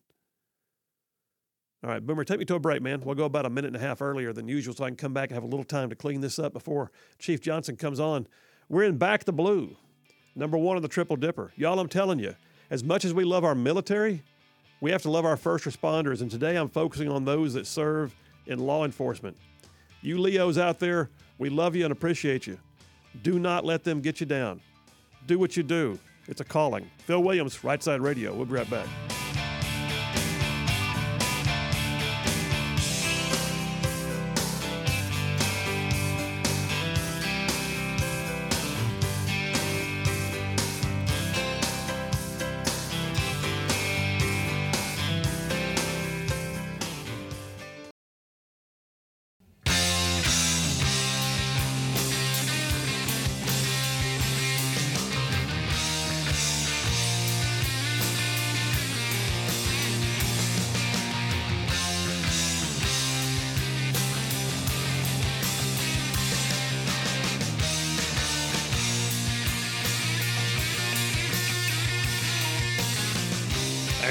All 1.85 1.91
right, 1.91 2.05
Boomer, 2.05 2.25
take 2.25 2.39
me 2.39 2.45
to 2.47 2.55
a 2.55 2.59
break, 2.59 2.81
man. 2.83 3.03
We'll 3.05 3.15
go 3.15 3.25
about 3.25 3.47
a 3.47 3.51
minute 3.51 3.69
and 3.69 3.77
a 3.77 3.81
half 3.87 4.01
earlier 4.01 4.33
than 4.33 4.49
usual 4.49 4.75
so 4.75 4.85
I 4.85 4.89
can 4.89 4.97
come 4.97 5.13
back 5.13 5.29
and 5.29 5.35
have 5.35 5.45
a 5.45 5.47
little 5.47 5.65
time 5.65 5.91
to 5.91 5.95
clean 5.97 6.21
this 6.21 6.39
up 6.39 6.53
before 6.53 6.91
Chief 7.19 7.41
Johnson 7.41 7.77
comes 7.77 8.01
on. 8.01 8.27
We're 8.69 8.85
in 8.85 8.97
Back 8.97 9.25
the 9.25 9.33
Blue, 9.33 9.77
number 10.35 10.57
one 10.57 10.77
on 10.77 10.83
the 10.83 10.89
Triple 10.89 11.17
Dipper. 11.17 11.53
Y'all, 11.55 11.79
I'm 11.79 11.89
telling 11.89 12.19
you, 12.19 12.35
as 12.71 12.83
much 12.83 13.05
as 13.05 13.13
we 13.15 13.25
love 13.25 13.45
our 13.45 13.55
military, 13.55 14.23
we 14.81 14.91
have 14.91 15.03
to 15.03 15.11
love 15.11 15.25
our 15.25 15.37
first 15.37 15.65
responders. 15.65 16.23
And 16.23 16.31
today 16.31 16.57
I'm 16.57 16.69
focusing 16.69 17.09
on 17.11 17.25
those 17.25 17.55
that 17.55 17.67
serve 17.67 18.15
in 18.47 18.59
law 18.59 18.85
enforcement. 18.85 19.37
You 20.01 20.19
Leos 20.19 20.59
out 20.59 20.79
there, 20.79 21.11
we 21.39 21.51
love 21.51 21.77
you 21.77 21.85
and 21.85 21.93
appreciate 21.93 22.47
you. 22.47 22.59
Do 23.23 23.39
not 23.39 23.65
let 23.65 23.85
them 23.85 24.01
get 24.01 24.19
you 24.19 24.27
down. 24.27 24.61
Do 25.27 25.39
what 25.39 25.57
you 25.57 25.63
do. 25.63 25.99
It's 26.27 26.41
a 26.41 26.45
calling. 26.45 26.91
Phil 26.99 27.23
Williams, 27.23 27.63
Right 27.63 27.83
Side 27.83 28.01
Radio. 28.01 28.35
We'll 28.35 28.47
be 28.47 28.55
right 28.55 28.71
back. 28.71 28.87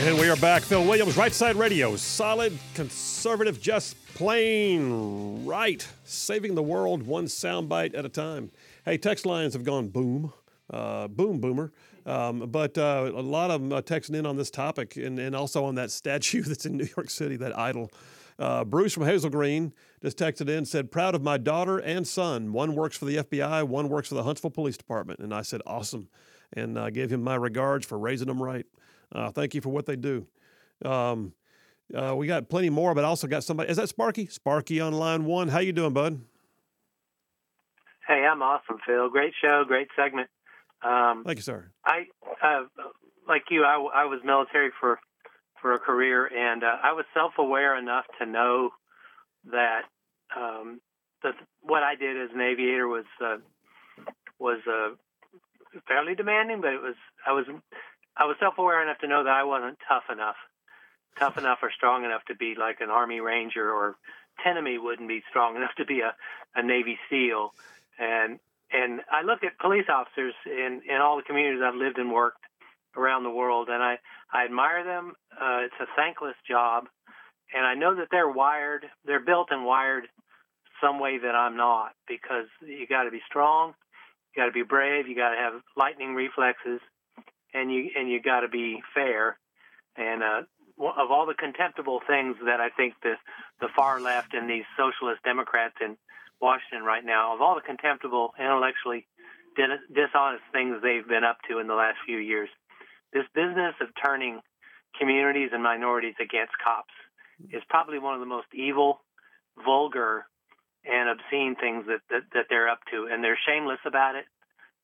And 0.06 0.20
we 0.20 0.30
are 0.30 0.36
back. 0.36 0.62
Phil 0.62 0.86
Williams, 0.86 1.18
Right 1.18 1.34
Side 1.34 1.56
Radio. 1.56 1.96
Solid, 1.96 2.56
conservative, 2.76 3.60
just 3.60 3.96
plain 4.14 5.44
right. 5.48 5.86
Saving 6.04 6.54
the 6.54 6.62
world 6.62 7.02
one 7.02 7.26
soundbite 7.26 7.98
at 7.98 8.06
a 8.06 8.10
time. 8.10 8.52
Hey, 8.86 9.00
text 9.00 9.26
lines 9.26 9.54
have 9.54 9.64
gone 9.64 9.88
boom. 9.88 10.32
Uh, 10.70 11.08
boom, 11.08 11.40
boomer. 11.40 11.72
Um, 12.06 12.42
but 12.52 12.78
uh, 12.78 13.14
a 13.16 13.20
lot 13.20 13.50
of 13.50 13.62
them 13.62 13.74
uh, 13.74 13.82
texting 13.82 14.14
in 14.14 14.28
on 14.28 14.38
this 14.38 14.52
topic 14.52 14.96
and, 14.96 15.18
and 15.18 15.36
also 15.36 15.66
on 15.66 15.74
that 15.74 15.90
statue 16.02 16.44
that's 16.44 16.68
in 16.68 16.78
New 16.78 16.88
York 16.96 17.10
City, 17.10 17.36
that 17.38 17.58
idol. 17.58 17.90
Uh, 18.38 18.64
Bruce 18.64 18.94
from 18.94 19.06
Hazel 19.06 19.32
Green 19.32 19.74
just 20.04 20.20
texted 20.20 20.50
in 20.56 20.66
said, 20.66 20.92
Proud 20.92 21.16
of 21.16 21.24
my 21.24 21.40
daughter 21.40 21.80
and 21.80 22.08
son. 22.08 22.54
One 22.54 22.76
works 22.76 22.96
for 22.96 23.06
the 23.06 23.18
FBI, 23.18 23.64
one 23.64 23.90
works 23.90 24.10
for 24.10 24.16
the 24.16 24.24
Huntsville 24.24 24.52
Police 24.52 24.78
Department. 24.78 25.20
And 25.20 25.34
I 25.34 25.42
said, 25.42 25.64
Awesome. 25.66 26.10
And 26.54 26.78
I 26.78 26.92
gave 26.92 27.12
him 27.12 27.24
my 27.24 27.34
regards 27.34 27.88
for 27.88 27.98
raising 27.98 28.28
them 28.28 28.40
right. 28.40 28.68
Uh, 29.16 29.32
thank 29.32 29.56
you 29.56 29.62
for 29.62 29.70
what 29.70 29.86
they 29.86 29.96
do. 29.96 30.28
Um, 30.84 31.34
uh, 31.94 32.14
we 32.18 32.28
got 32.28 32.50
plenty 32.50 32.70
more, 32.70 32.94
but 32.94 33.06
also 33.06 33.28
got 33.28 33.44
somebody. 33.44 33.70
Is 33.70 33.78
that 33.78 33.88
Sparky? 33.88 34.28
Sparky 34.28 34.82
on 34.82 34.94
line 34.94 35.24
one. 35.24 35.48
How 35.48 35.60
you 35.60 35.72
doing, 35.72 35.94
bud? 35.94 36.20
Hey, 38.08 38.26
I'm 38.30 38.42
awesome, 38.42 38.78
Phil. 38.86 39.10
Great 39.10 39.34
show, 39.42 39.64
great 39.66 39.88
segment. 39.96 40.30
Um, 40.84 41.24
Thank 41.26 41.38
you, 41.38 41.44
sir. 41.44 41.72
I, 41.86 42.06
uh, 42.44 42.64
like 43.28 43.44
you, 43.50 43.64
I, 43.64 43.76
I, 43.96 44.06
was 44.06 44.20
military 44.24 44.70
for 44.80 45.00
for 45.62 45.74
a 45.74 45.80
career, 45.80 46.28
and 46.28 46.64
uh, 46.64 46.76
I 46.84 46.92
was 46.94 47.06
self-aware 47.14 47.78
enough 47.78 48.06
to 48.20 48.26
know 48.26 48.70
that 49.52 49.84
um, 50.36 50.82
that 51.24 51.34
what 51.62 51.82
I 51.82 51.96
did 51.96 52.22
as 52.22 52.30
an 52.36 52.42
aviator 52.42 52.88
was 52.88 53.06
uh, 53.24 53.38
was 54.38 54.60
uh, 54.68 54.94
fairly 55.88 56.14
demanding, 56.14 56.62
but 56.62 56.74
it 56.74 56.82
was 56.82 56.96
I 57.26 57.32
was 57.32 57.46
I 58.18 58.26
was 58.26 58.38
self-aware 58.40 58.82
enough 58.82 59.00
to 59.00 59.08
know 59.08 59.24
that 59.24 59.34
I 59.34 59.44
wasn't 59.44 59.78
tough 59.88 60.06
enough, 60.12 60.38
tough 61.20 61.38
enough 61.38 61.60
or 61.62 61.72
strong 61.72 62.06
enough 62.06 62.24
to 62.28 62.36
be 62.36 62.56
like 62.58 62.82
an 62.82 62.90
Army 62.90 63.20
Ranger, 63.20 63.70
or 63.70 63.96
Tenemy 64.44 64.78
wouldn't 64.78 65.10
be 65.10 65.24
strong 65.30 65.56
enough 65.58 65.76
to 65.78 65.86
be 65.86 66.02
a, 66.02 66.16
a 66.56 66.64
Navy 66.64 66.98
SEAL. 67.10 67.54
And 68.00 68.40
and 68.72 69.02
I 69.12 69.22
look 69.22 69.44
at 69.44 69.60
police 69.60 69.86
officers 69.90 70.34
in 70.46 70.82
in 70.90 70.98
all 71.02 71.18
the 71.18 71.24
communities 71.24 71.62
I've 71.64 71.76
lived 71.76 71.98
and 71.98 72.12
worked 72.12 72.44
around 72.96 73.24
the 73.24 73.30
world, 73.30 73.70
and 73.70 73.84
I 73.84 74.00
I 74.34 74.46
admire 74.46 74.84
them. 74.84 75.14
Uh, 75.32 75.60
it's 75.66 75.80
a 75.80 75.88
thankless 75.96 76.36
job, 76.48 76.86
and 77.54 77.66
I 77.66 77.76
know 77.76 77.96
that 77.96 78.08
they're 78.12 78.30
wired, 78.30 78.86
they're 79.06 79.20
built 79.20 79.50
and 79.52 79.66
wired 79.66 80.08
some 80.82 81.00
way 81.00 81.18
that 81.18 81.36
I'm 81.36 81.56
not, 81.56 81.94
because 82.08 82.48
you 82.62 82.86
got 82.88 83.04
to 83.04 83.12
be 83.12 83.22
strong, 83.28 83.74
you 84.34 84.42
got 84.42 84.48
to 84.48 84.52
be 84.52 84.64
brave, 84.64 85.08
you 85.08 85.16
got 85.16 85.32
to 85.32 85.38
have 85.38 85.62
lightning 85.78 86.16
reflexes, 86.16 86.82
and 87.56 87.72
you 87.72 87.90
and 87.96 88.10
you 88.10 88.22
got 88.22 88.42
to 88.42 88.50
be 88.50 88.82
fair. 88.94 89.38
And 89.96 90.22
uh, 90.22 90.42
of 90.78 91.12
all 91.12 91.26
the 91.26 91.34
contemptible 91.34 92.02
things 92.06 92.36
that 92.46 92.60
I 92.60 92.70
think 92.70 92.94
the 93.02 93.16
the 93.62 93.70
far 93.76 94.02
left 94.02 94.34
and 94.34 94.50
these 94.50 94.66
socialist 94.78 95.24
Democrats 95.24 95.76
in 95.82 95.98
Washington 96.42 96.84
right 96.84 97.04
now, 97.04 97.34
of 97.34 97.42
all 97.42 97.56
the 97.56 97.62
contemptible, 97.62 98.34
intellectually 98.38 99.08
dishonest 99.56 100.44
things 100.52 100.78
they've 100.84 101.08
been 101.08 101.24
up 101.24 101.38
to 101.50 101.60
in 101.60 101.68
the 101.68 101.74
last 101.74 101.98
few 102.06 102.18
years, 102.18 102.50
this 103.14 103.24
business 103.34 103.74
of 103.80 103.88
turning 104.04 104.42
communities 105.00 105.50
and 105.54 105.64
minorities 105.64 106.16
against 106.20 106.52
cops 106.62 106.94
is 107.52 107.64
probably 107.70 108.00
one 108.00 108.14
of 108.14 108.20
the 108.20 108.26
most 108.26 108.48
evil, 108.54 109.00
vulgar, 109.64 110.26
and 110.84 111.10
obscene 111.10 111.56
things 111.56 111.86
that, 111.88 112.02
that, 112.10 112.24
that 112.34 112.46
they're 112.50 112.68
up 112.68 112.80
to, 112.92 113.08
and 113.10 113.24
they're 113.24 113.40
shameless 113.48 113.80
about 113.86 114.16
it. 114.16 114.26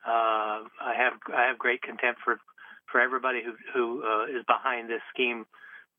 Uh, 0.07 0.65
I 0.81 0.95
have 0.97 1.13
I 1.31 1.45
have 1.47 1.59
great 1.59 1.81
contempt 1.81 2.21
for 2.23 2.39
for 2.91 3.01
everybody 3.01 3.41
who 3.43 3.53
who 3.73 4.03
uh, 4.03 4.25
is 4.25 4.43
behind 4.45 4.89
this 4.89 5.01
scheme 5.13 5.45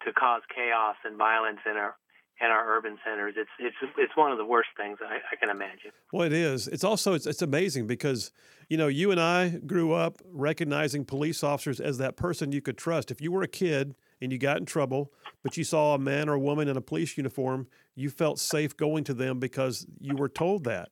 to 0.05 0.13
cause 0.13 0.43
chaos 0.55 0.97
and 1.05 1.17
violence 1.17 1.61
in 1.69 1.77
our 1.77 1.97
in 2.41 2.49
our 2.49 2.77
urban 2.77 2.99
centers. 3.05 3.35
It's 3.37 3.51
it's 3.59 3.77
it's 3.97 4.17
one 4.17 4.33
of 4.33 4.39
the 4.39 4.45
worst 4.45 4.71
things 4.77 4.99
I, 5.01 5.17
I, 5.33 5.37
can 5.37 5.49
imagine. 5.49 5.93
Well, 6.13 6.27
it 6.27 6.33
is. 6.33 6.69
It's 6.69 6.85
also 6.85 7.15
it's, 7.15 7.27
it's 7.27 7.43
amazing 7.43 7.87
because 7.87 8.33
you 8.69 8.77
know 8.77 8.89
you 8.89 9.11
and 9.11 9.21
I 9.21 9.51
grew 9.51 9.93
up 9.93 10.19
recognizing 10.25 11.05
police 11.05 11.43
officers 11.45 11.81
as 11.81 11.99
that 11.99 12.17
person 12.17 12.53
you 12.53 12.61
could 12.61 12.77
trust. 12.77 13.11
If 13.11 13.21
you 13.21 13.31
were 13.31 13.43
a 13.43 13.49
kid 13.49 13.95
and 14.21 14.33
you 14.33 14.39
got 14.39 14.59
in 14.59 14.67
trouble, 14.67 15.13
but 15.43 15.57
you 15.57 15.65
saw 15.65 15.95
a 15.95 15.99
man 15.99 16.29
or 16.29 16.35
a 16.35 16.41
woman 16.41 16.69
in 16.69 16.77
a 16.77 16.81
police 16.81 17.17
uniform, 17.17 17.69
you 17.95 18.11
felt 18.11 18.39
safe 18.39 18.77
going 18.77 19.05
to 19.05 19.15
them 19.15 19.39
because 19.39 19.87
you 20.01 20.17
were 20.17 20.29
told 20.29 20.65
that. 20.65 20.91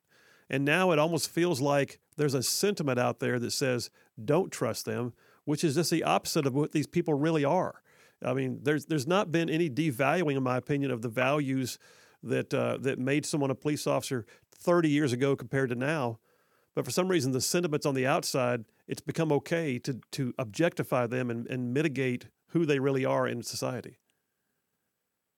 And 0.49 0.65
now 0.65 0.91
it 0.91 0.99
almost 0.99 1.29
feels 1.29 1.61
like 1.61 1.99
there's 2.17 2.33
a 2.33 2.43
sentiment 2.43 2.99
out 2.99 3.19
there 3.19 3.39
that 3.39 3.51
says 3.51 3.89
don't 4.23 4.51
trust 4.51 4.85
them 4.85 5.13
which 5.45 5.63
is 5.63 5.75
just 5.75 5.91
the 5.91 6.03
opposite 6.03 6.45
of 6.45 6.53
what 6.53 6.71
these 6.71 6.87
people 6.87 7.13
really 7.13 7.45
are. 7.45 7.81
I 8.23 8.33
mean, 8.33 8.59
there's 8.63 8.85
there's 8.85 9.07
not 9.07 9.31
been 9.31 9.49
any 9.49 9.69
devaluing, 9.69 10.37
in 10.37 10.43
my 10.43 10.57
opinion, 10.57 10.91
of 10.91 11.01
the 11.01 11.09
values 11.09 11.79
that 12.23 12.53
uh, 12.53 12.77
that 12.81 12.99
made 12.99 13.25
someone 13.25 13.49
a 13.49 13.55
police 13.55 13.87
officer 13.87 14.25
30 14.55 14.89
years 14.89 15.11
ago 15.11 15.35
compared 15.35 15.69
to 15.69 15.75
now. 15.75 16.19
But 16.75 16.85
for 16.85 16.91
some 16.91 17.07
reason, 17.09 17.31
the 17.31 17.41
sentiments 17.41 17.85
on 17.85 17.95
the 17.95 18.07
outside, 18.07 18.65
it's 18.87 19.01
become 19.01 19.31
okay 19.31 19.79
to 19.79 19.99
to 20.11 20.33
objectify 20.37 21.07
them 21.07 21.29
and, 21.29 21.47
and 21.47 21.73
mitigate 21.73 22.27
who 22.49 22.65
they 22.65 22.79
really 22.79 23.05
are 23.05 23.27
in 23.27 23.41
society. 23.41 23.97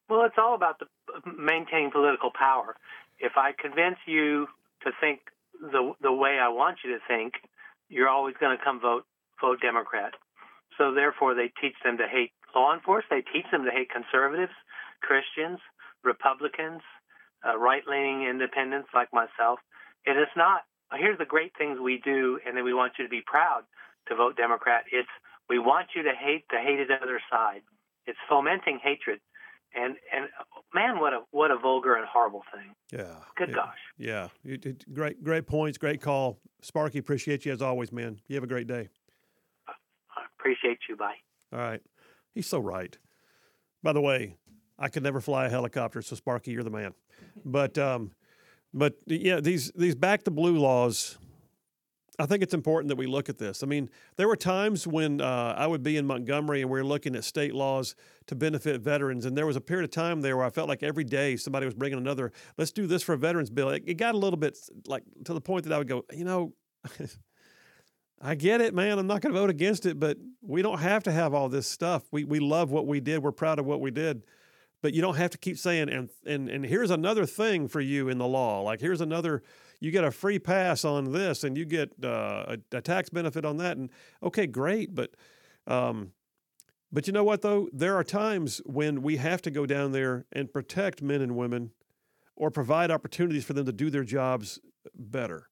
Well, 0.10 0.26
it's 0.26 0.36
all 0.38 0.56
about 0.56 0.80
the 0.80 0.88
maintaining 1.32 1.92
political 1.92 2.32
power. 2.38 2.76
If 3.20 3.34
I 3.38 3.52
convince 3.54 3.98
you 4.06 4.48
to 4.84 4.92
think 5.00 5.22
the 5.62 5.94
the 6.02 6.12
way 6.12 6.38
I 6.40 6.50
want 6.50 6.80
you 6.84 6.92
to 6.92 7.00
think, 7.08 7.36
you're 7.88 8.10
always 8.10 8.36
going 8.40 8.58
to 8.58 8.64
come 8.64 8.82
vote 8.82 9.06
vote 9.42 9.60
Democrat. 9.62 10.14
So 10.78 10.94
therefore, 10.94 11.36
they 11.36 11.52
teach 11.62 11.76
them 11.84 11.98
to 11.98 12.08
hate 12.08 12.32
law 12.56 12.74
enforcement. 12.74 13.26
They 13.26 13.32
teach 13.32 13.50
them 13.52 13.66
to 13.66 13.72
hate 13.72 13.90
conservatives, 13.90 14.54
Christians, 15.02 15.60
Republicans, 16.04 16.82
uh, 17.46 17.58
right-leaning 17.58 18.28
independents 18.28 18.90
like 18.94 19.10
myself. 19.14 19.60
It 20.06 20.18
is 20.18 20.32
not. 20.36 20.62
Here's 20.94 21.18
the 21.18 21.26
great 21.26 21.54
things 21.58 21.80
we 21.80 22.02
do, 22.04 22.40
and 22.46 22.56
then 22.56 22.64
we 22.64 22.74
want 22.74 22.94
you 22.98 23.06
to 23.06 23.10
be 23.10 23.22
proud 23.26 23.64
to 24.08 24.16
vote 24.16 24.38
Democrat. 24.38 24.84
It's 24.92 25.10
we 25.50 25.60
want 25.60 25.88
you 25.96 26.04
to 26.04 26.12
hate 26.14 26.46
the 26.50 26.60
hated 26.60 26.90
other 26.92 27.20
side. 27.32 27.62
It's 28.06 28.18
fomenting 28.30 28.80
hatred, 28.84 29.20
and 29.74 29.96
and 30.14 30.28
man, 30.74 31.00
what 31.00 31.14
a 31.14 31.22
what 31.32 31.52
a 31.52 31.58
vulgar 31.58 31.96
and 31.96 32.06
horrible 32.06 32.44
thing. 32.54 32.76
Yeah. 32.92 33.16
Good 33.36 33.54
gosh. 33.56 33.78
Yeah. 33.98 34.28
great 34.94 35.24
great 35.24 35.48
points. 35.48 35.78
Great 35.78 36.02
call, 36.02 36.40
Sparky. 36.62 37.00
Appreciate 37.00 37.46
you 37.46 37.54
as 37.54 37.62
always, 37.62 37.92
man. 37.92 38.20
You 38.28 38.36
have 38.36 38.44
a 38.44 38.48
great 38.48 38.68
day. 38.68 38.90
Appreciate 40.44 40.80
you. 40.90 40.98
Bye. 40.98 41.16
All 41.54 41.60
right. 41.60 41.82
He's 42.36 42.48
so 42.48 42.60
right. 42.60 42.98
By 43.82 43.94
the 43.94 44.02
way, 44.02 44.36
I 44.78 44.90
could 44.90 45.02
never 45.02 45.22
fly 45.22 45.46
a 45.46 45.50
helicopter, 45.50 46.02
so 46.02 46.18
Sparky, 46.18 46.52
you're 46.52 46.64
the 46.64 46.70
man. 46.70 46.94
But 47.46 47.78
um, 47.78 48.12
but 48.74 48.96
yeah, 49.06 49.40
these 49.40 49.72
these 49.74 49.96
back 49.96 50.24
to 50.24 50.32
blue 50.32 50.58
laws. 50.58 51.18
I 52.20 52.26
think 52.28 52.44
it's 52.44 52.54
important 52.54 52.90
that 52.90 52.98
we 52.98 53.08
look 53.08 53.28
at 53.28 53.38
this. 53.40 53.64
I 53.64 53.66
mean, 53.66 53.90
there 54.18 54.28
were 54.28 54.36
times 54.36 54.86
when 54.86 55.20
uh, 55.20 55.56
I 55.58 55.66
would 55.66 55.82
be 55.82 55.98
in 55.98 56.06
Montgomery 56.06 56.62
and 56.62 56.70
we 56.70 56.78
were 56.78 56.86
looking 56.86 57.16
at 57.16 57.24
state 57.24 57.56
laws 57.56 57.96
to 58.28 58.36
benefit 58.36 58.82
veterans, 58.82 59.26
and 59.26 59.36
there 59.36 59.48
was 59.48 59.56
a 59.56 59.62
period 59.62 59.86
of 59.86 59.92
time 59.92 60.22
there 60.22 60.36
where 60.38 60.46
I 60.46 60.50
felt 60.50 60.68
like 60.68 60.84
every 60.84 61.06
day 61.06 61.38
somebody 61.38 61.66
was 61.66 61.74
bringing 61.74 61.98
another. 61.98 62.34
Let's 62.58 62.72
do 62.72 62.86
this 62.86 63.02
for 63.02 63.14
a 63.14 63.18
veterans 63.18 63.50
bill. 63.50 63.70
It, 63.70 63.84
it 63.88 63.94
got 63.96 64.14
a 64.14 64.18
little 64.18 64.38
bit 64.38 64.58
like 64.88 65.04
to 65.24 65.34
the 65.34 65.42
point 65.42 65.64
that 65.64 65.74
I 65.74 65.78
would 65.78 65.88
go, 65.88 66.04
you 66.14 66.26
know. 66.26 66.54
I 68.26 68.36
get 68.36 68.62
it, 68.62 68.74
man. 68.74 69.00
I'm 69.00 69.08
not 69.08 69.20
going 69.22 69.34
to 69.34 69.40
vote 69.40 69.50
against 69.50 69.86
it, 69.86 70.00
but 70.00 70.18
we 70.42 70.62
don't 70.62 70.80
have 70.80 71.04
to 71.04 71.12
have 71.12 71.34
all 71.34 71.50
this 71.50 71.68
stuff. 71.68 72.04
We 72.10 72.24
we 72.24 72.40
love 72.40 72.72
what 72.72 72.88
we 72.88 73.02
did. 73.02 73.22
We're 73.22 73.34
proud 73.34 73.60
of 73.60 73.66
what 73.66 73.82
we 73.82 73.92
did. 73.92 74.24
But 74.82 74.94
you 74.94 75.02
don't 75.02 75.16
have 75.16 75.32
to 75.32 75.38
keep 75.38 75.58
saying 75.58 75.90
and 75.90 76.10
and 76.26 76.50
and 76.50 76.66
here's 76.66 76.90
another 76.90 77.26
thing 77.26 77.68
for 77.68 77.82
you 77.82 78.08
in 78.08 78.18
the 78.18 78.28
law. 78.28 78.62
Like 78.62 78.80
here's 78.80 79.02
another 79.02 79.44
you 79.82 79.92
get 79.92 80.06
a 80.06 80.12
free 80.12 80.40
pass 80.40 80.86
on 80.86 81.12
this 81.12 81.44
and 81.44 81.58
you 81.58 81.66
get 81.66 81.92
uh, 82.02 82.56
a, 82.72 82.78
a, 82.78 82.82
tax 82.82 83.10
benefit 83.10 83.44
on 83.44 83.58
that 83.58 83.76
and 83.76 83.90
okay, 84.22 84.48
great, 84.48 84.96
but 84.96 85.12
um 85.68 86.14
but 86.94 87.08
you 87.08 87.14
know 87.14 87.26
what 87.26 87.42
though? 87.42 87.68
There 87.74 87.96
are 87.98 88.04
times 88.06 88.62
when 88.66 89.02
we 89.02 89.18
have 89.18 89.42
to 89.42 89.52
go 89.52 89.66
down 89.66 89.92
there 89.92 90.26
and 90.32 90.52
protect 90.52 91.02
men 91.02 91.22
and 91.22 91.36
women 91.36 91.72
or 92.38 92.52
provide 92.52 92.90
opportunities 92.90 93.44
for 93.44 93.52
them 93.52 93.66
to 93.66 93.74
do 93.74 93.90
their 93.90 94.06
jobs 94.06 94.60
better. 94.96 95.50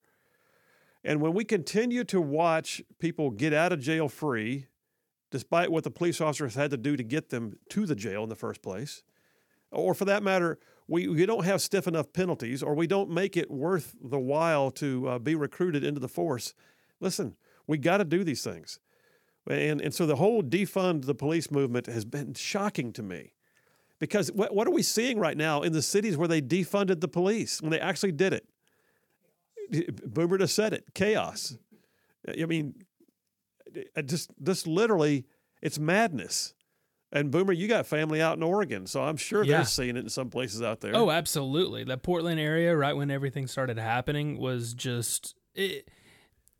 And 1.03 1.21
when 1.21 1.33
we 1.33 1.43
continue 1.43 2.03
to 2.05 2.21
watch 2.21 2.81
people 2.99 3.31
get 3.31 3.53
out 3.53 3.71
of 3.71 3.79
jail 3.79 4.07
free, 4.07 4.67
despite 5.31 5.71
what 5.71 5.83
the 5.83 5.91
police 5.91 6.21
officers 6.21 6.55
had 6.55 6.71
to 6.71 6.77
do 6.77 6.95
to 6.95 7.03
get 7.03 7.29
them 7.29 7.57
to 7.69 7.85
the 7.85 7.95
jail 7.95 8.23
in 8.23 8.29
the 8.29 8.35
first 8.35 8.61
place, 8.61 9.01
or 9.71 9.93
for 9.93 10.05
that 10.05 10.21
matter, 10.21 10.59
we, 10.87 11.07
we 11.07 11.25
don't 11.25 11.45
have 11.45 11.61
stiff 11.61 11.87
enough 11.87 12.11
penalties, 12.11 12.61
or 12.61 12.75
we 12.75 12.85
don't 12.85 13.09
make 13.09 13.37
it 13.37 13.49
worth 13.49 13.95
the 14.03 14.19
while 14.19 14.69
to 14.71 15.07
uh, 15.07 15.19
be 15.19 15.35
recruited 15.35 15.83
into 15.83 15.99
the 15.99 16.09
force. 16.09 16.53
Listen, 16.99 17.35
we 17.65 17.77
got 17.77 17.97
to 17.97 18.05
do 18.05 18.23
these 18.23 18.43
things. 18.43 18.79
And, 19.49 19.81
and 19.81 19.93
so 19.93 20.05
the 20.05 20.17
whole 20.17 20.43
defund 20.43 21.05
the 21.05 21.15
police 21.15 21.49
movement 21.49 21.87
has 21.87 22.05
been 22.05 22.33
shocking 22.33 22.91
to 22.93 23.01
me. 23.01 23.33
Because 23.99 24.31
what, 24.31 24.53
what 24.53 24.67
are 24.67 24.71
we 24.71 24.83
seeing 24.83 25.19
right 25.19 25.37
now 25.37 25.61
in 25.61 25.73
the 25.73 25.81
cities 25.81 26.17
where 26.17 26.27
they 26.27 26.41
defunded 26.41 27.01
the 27.01 27.07
police 27.07 27.61
when 27.61 27.71
they 27.71 27.79
actually 27.79 28.11
did 28.11 28.33
it? 28.33 28.45
Boomer 30.05 30.37
just 30.37 30.55
said 30.55 30.73
it 30.73 30.85
chaos. 30.93 31.57
I 32.27 32.45
mean, 32.45 32.75
just, 34.05 34.31
just 34.43 34.67
literally, 34.67 35.25
it's 35.61 35.79
madness. 35.79 36.53
And 37.13 37.29
Boomer, 37.31 37.51
you 37.51 37.67
got 37.67 37.87
family 37.87 38.21
out 38.21 38.37
in 38.37 38.43
Oregon, 38.43 38.87
so 38.87 39.01
I'm 39.03 39.17
sure 39.17 39.43
Yeah. 39.43 39.57
they're 39.57 39.65
seeing 39.65 39.97
it 39.97 39.99
in 39.99 40.09
some 40.09 40.29
places 40.29 40.61
out 40.61 40.79
there. 40.81 40.95
Oh, 40.95 41.11
absolutely. 41.11 41.83
That 41.83 42.03
Portland 42.03 42.39
area, 42.39 42.75
right 42.75 42.93
when 42.95 43.11
everything 43.11 43.47
started 43.47 43.77
happening, 43.77 44.37
was 44.37 44.73
just 44.73 45.35
it. 45.55 45.89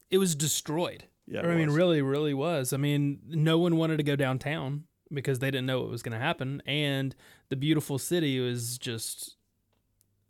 It 0.09 0.17
was 0.17 0.35
destroyed. 0.35 1.05
Yeah, 1.25 1.41
I 1.41 1.55
mean, 1.55 1.67
was. 1.67 1.75
really, 1.77 2.01
really 2.01 2.33
was. 2.33 2.73
I 2.73 2.77
mean, 2.77 3.19
no 3.29 3.57
one 3.59 3.77
wanted 3.77 3.95
to 3.97 4.03
go 4.03 4.17
downtown 4.17 4.83
because 5.13 5.39
they 5.39 5.51
didn't 5.51 5.67
know 5.67 5.79
what 5.79 5.89
was 5.89 6.01
going 6.03 6.11
to 6.13 6.19
happen, 6.19 6.61
and 6.65 7.15
the 7.47 7.55
beautiful 7.55 7.97
city 7.97 8.37
was 8.41 8.77
just 8.77 9.37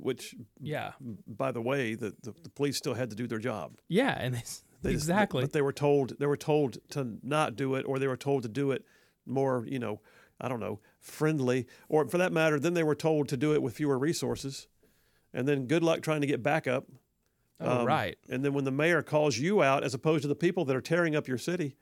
which, 0.02 0.36
yeah, 0.60 0.92
by 1.28 1.52
the 1.52 1.62
way, 1.62 1.96
the, 1.96 2.14
the, 2.24 2.34
the 2.44 2.50
police 2.50 2.78
still 2.78 2.94
had 2.94 3.10
to 3.12 3.16
do 3.16 3.28
their 3.28 3.40
job. 3.40 3.78
yeah, 3.88 4.18
and 4.20 4.34
they, 4.36 4.44
They 4.82 4.92
just- 4.94 5.04
exactly. 5.06 5.42
but 5.44 5.54
they 5.54 5.62
were 5.62 5.74
told 5.74 6.18
they 6.20 6.26
were 6.26 6.38
told 6.38 6.78
to 6.90 7.18
not 7.24 7.56
do 7.56 7.76
it, 7.76 7.86
or 7.88 8.00
they 8.00 8.08
were 8.08 8.18
told 8.18 8.44
to 8.44 8.50
do 8.50 8.72
it 8.72 8.84
more, 9.26 9.66
you 9.68 9.80
know, 9.80 10.02
I 10.40 10.48
don't 10.50 10.60
know, 10.60 10.80
friendly, 11.00 11.68
or 11.88 12.08
for 12.08 12.18
that 12.18 12.34
matter, 12.34 12.60
then 12.60 12.74
they 12.74 12.84
were 12.84 12.96
told 12.96 13.30
to 13.30 13.38
do 13.38 13.54
it 13.54 13.62
with 13.62 13.76
fewer 13.76 14.00
resources, 14.00 14.68
and 15.34 15.48
then 15.48 15.68
good 15.68 15.84
luck 15.84 16.02
trying 16.02 16.22
to 16.22 16.28
get 16.28 16.42
backup. 16.42 16.86
oh, 17.60 17.82
Um, 17.82 17.86
right. 17.88 18.18
And 18.30 18.44
then 18.44 18.54
when 18.54 18.64
the 18.66 18.72
mayor 18.72 19.04
calls 19.04 19.38
you 19.38 19.62
out, 19.62 19.84
as 19.84 19.94
opposed 19.94 20.24
to 20.24 20.28
the 20.28 20.36
people 20.36 20.66
that 20.66 20.76
are 20.76 20.82
tearing 20.82 21.16
up 21.16 21.28
your 21.28 21.38
city, 21.38 21.76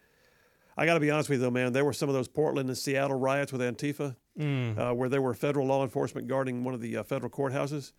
I 0.78 0.86
got 0.86 0.94
to 0.96 1.00
be 1.00 1.10
honest 1.12 1.30
with 1.30 1.40
you, 1.40 1.44
though, 1.46 1.52
man. 1.52 1.72
There 1.74 1.84
were 1.86 1.94
some 1.94 2.10
of 2.10 2.16
those 2.16 2.28
Portland 2.28 2.70
and 2.70 2.78
Seattle 2.78 3.18
riots 3.18 3.52
with 3.54 3.62
Antifa, 3.62 4.16
Mm. 4.40 4.78
uh, 4.78 4.94
where 4.94 5.10
there 5.10 5.22
were 5.22 5.34
federal 5.34 5.68
law 5.68 5.84
enforcement 5.84 6.28
guarding 6.28 6.64
one 6.64 6.74
of 6.74 6.80
the 6.82 6.96
uh, 6.98 7.04
federal 7.04 7.30
courthouses 7.30 7.92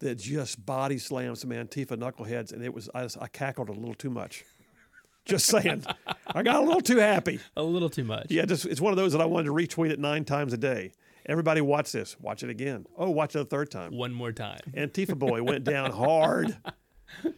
that 0.00 0.16
just 0.16 0.64
body 0.64 0.96
slammed 0.98 1.38
some 1.38 1.50
Antifa 1.50 1.96
knuckleheads, 1.96 2.52
and 2.52 2.62
it 2.64 2.72
was 2.72 2.88
I, 2.94 3.06
I 3.20 3.28
cackled 3.28 3.68
a 3.68 3.72
little 3.72 3.94
too 3.94 4.10
much. 4.10 4.44
Just 5.24 5.46
saying, 5.46 5.84
I 6.26 6.42
got 6.42 6.56
a 6.56 6.66
little 6.66 6.80
too 6.82 6.98
happy. 6.98 7.40
A 7.56 7.62
little 7.62 7.88
too 7.88 8.04
much. 8.04 8.26
Yeah, 8.30 8.44
just 8.44 8.66
it's 8.66 8.80
one 8.80 8.92
of 8.92 8.96
those 8.96 9.12
that 9.12 9.20
I 9.20 9.24
wanted 9.24 9.44
to 9.46 9.52
retweet 9.52 9.90
it 9.90 9.98
nine 9.98 10.24
times 10.24 10.52
a 10.52 10.58
day. 10.58 10.92
Everybody 11.26 11.62
watch 11.62 11.92
this. 11.92 12.18
Watch 12.20 12.42
it 12.42 12.50
again. 12.50 12.84
Oh, 12.98 13.08
watch 13.08 13.34
it 13.34 13.40
a 13.40 13.44
third 13.46 13.70
time. 13.70 13.96
One 13.96 14.12
more 14.12 14.32
time. 14.32 14.60
Antifa 14.74 15.18
boy 15.18 15.42
went 15.42 15.64
down 15.64 15.90
hard. 15.92 16.56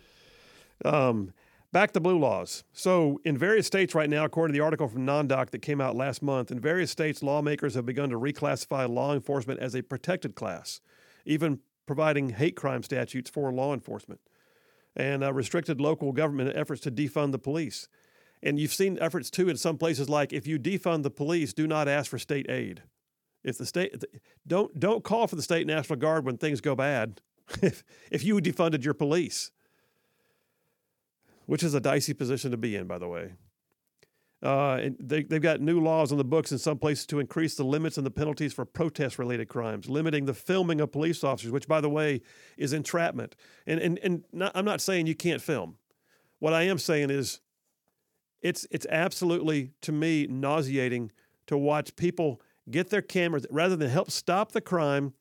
Um, 0.85 1.33
back 1.77 1.93
to 1.93 2.01
blue 2.01 2.19
laws. 2.19 2.65
So, 2.73 3.21
in 3.23 3.37
various 3.37 3.67
states 3.67 3.95
right 3.95 4.09
now, 4.09 4.25
according 4.25 4.55
to 4.55 4.59
the 4.59 4.65
article 4.65 4.89
from 4.89 5.05
NonDoc 5.05 5.51
that 5.51 5.61
came 5.61 5.79
out 5.79 5.95
last 5.95 6.23
month, 6.23 6.51
in 6.51 6.59
various 6.59 6.91
states, 6.91 7.23
lawmakers 7.23 7.75
have 7.75 7.85
begun 7.85 8.09
to 8.09 8.19
reclassify 8.19 8.89
law 8.89 9.13
enforcement 9.13 9.61
as 9.61 9.75
a 9.75 9.83
protected 9.83 10.35
class, 10.35 10.81
even 11.27 11.61
providing 11.85 12.31
hate 12.31 12.57
crime 12.57 12.83
statutes 12.83 13.29
for 13.29 13.53
law 13.53 13.75
enforcement, 13.75 14.23
and 14.97 15.23
uh, 15.23 15.31
restricted 15.35 15.79
local 15.79 16.13
government 16.13 16.57
efforts 16.57 16.81
to 16.81 16.91
defund 16.91 17.33
the 17.33 17.39
police. 17.39 17.89
And 18.43 18.59
you've 18.59 18.73
seen 18.73 18.97
efforts 18.99 19.29
too 19.29 19.51
in 19.51 19.59
some 19.59 19.77
places 19.77 20.09
like 20.09 20.33
if 20.33 20.47
you 20.47 20.59
defund 20.59 21.03
the 21.03 21.11
police, 21.11 21.53
do 21.53 21.67
not 21.67 21.89
ask 21.89 22.11
for 22.11 22.19
state 22.19 22.49
aid. 22.49 22.85
If 23.45 23.59
the 23.59 23.67
state 23.67 24.03
don't 24.47 24.81
don't 24.81 25.05
call 25.05 25.27
for 25.27 25.37
the 25.37 25.43
state 25.43 25.67
national 25.67 25.99
guard 25.99 26.25
when 26.25 26.39
things 26.39 26.63
go 26.63 26.75
bad. 26.75 27.21
if 27.61 27.85
if 28.11 28.25
you 28.25 28.37
defunded 28.37 28.83
your 28.83 28.95
police, 28.95 29.51
which 31.47 31.63
is 31.63 31.75
a 31.75 31.81
dicey 31.81 32.13
position 32.13 32.51
to 32.51 32.57
be 32.57 32.77
in, 32.77 32.87
by 32.87 32.99
the 32.99 33.09
way. 33.09 33.33
Uh, 34.43 34.79
and 34.83 34.97
they, 35.01 35.23
they've 35.23 35.41
got 35.41 35.61
new 35.61 35.81
laws 35.81 36.13
on 36.13 36.19
the 36.19 36.25
books 36.25 36.53
in 36.53 36.59
some 36.59 36.79
places 36.79 37.07
to 37.07 37.19
increase 37.19 37.55
the 37.55 37.65
limits 37.65 37.97
and 37.97 38.05
the 38.05 38.11
penalties 38.11 38.53
for 38.53 38.65
protest 38.65 39.19
related 39.19 39.49
crimes, 39.49 39.89
limiting 39.89 40.27
the 40.27 40.35
filming 40.35 40.81
of 40.81 40.93
police 40.93 41.25
officers, 41.25 41.51
which, 41.51 41.67
by 41.67 41.81
the 41.81 41.89
way, 41.89 42.21
is 42.59 42.73
entrapment. 42.73 43.35
And, 43.67 43.81
and, 43.81 43.99
and 44.03 44.25
not, 44.33 44.53
I'm 44.55 44.65
not 44.65 44.83
saying 44.83 45.07
you 45.07 45.15
can't 45.15 45.41
film. 45.41 45.77
What 46.39 46.53
I 46.53 46.63
am 46.65 46.79
saying 46.79 47.11
is 47.11 47.41
it's, 48.43 48.67
it's 48.71 48.87
absolutely, 48.91 49.73
to 49.81 49.91
me, 49.91 50.27
nauseating 50.27 51.13
to 51.47 51.57
watch 51.57 51.97
people 51.97 52.43
get 52.71 52.91
their 52.91 53.03
cameras 53.03 53.47
rather 53.51 53.75
than 53.75 53.89
help 53.89 54.11
stop 54.11 54.53
the 54.53 54.61
crime 54.61 55.15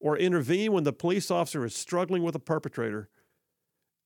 or 0.00 0.16
intervene 0.16 0.72
when 0.72 0.84
the 0.84 0.92
police 0.92 1.30
officer 1.30 1.64
is 1.64 1.76
struggling 1.76 2.22
with 2.22 2.34
a 2.34 2.40
perpetrator 2.40 3.10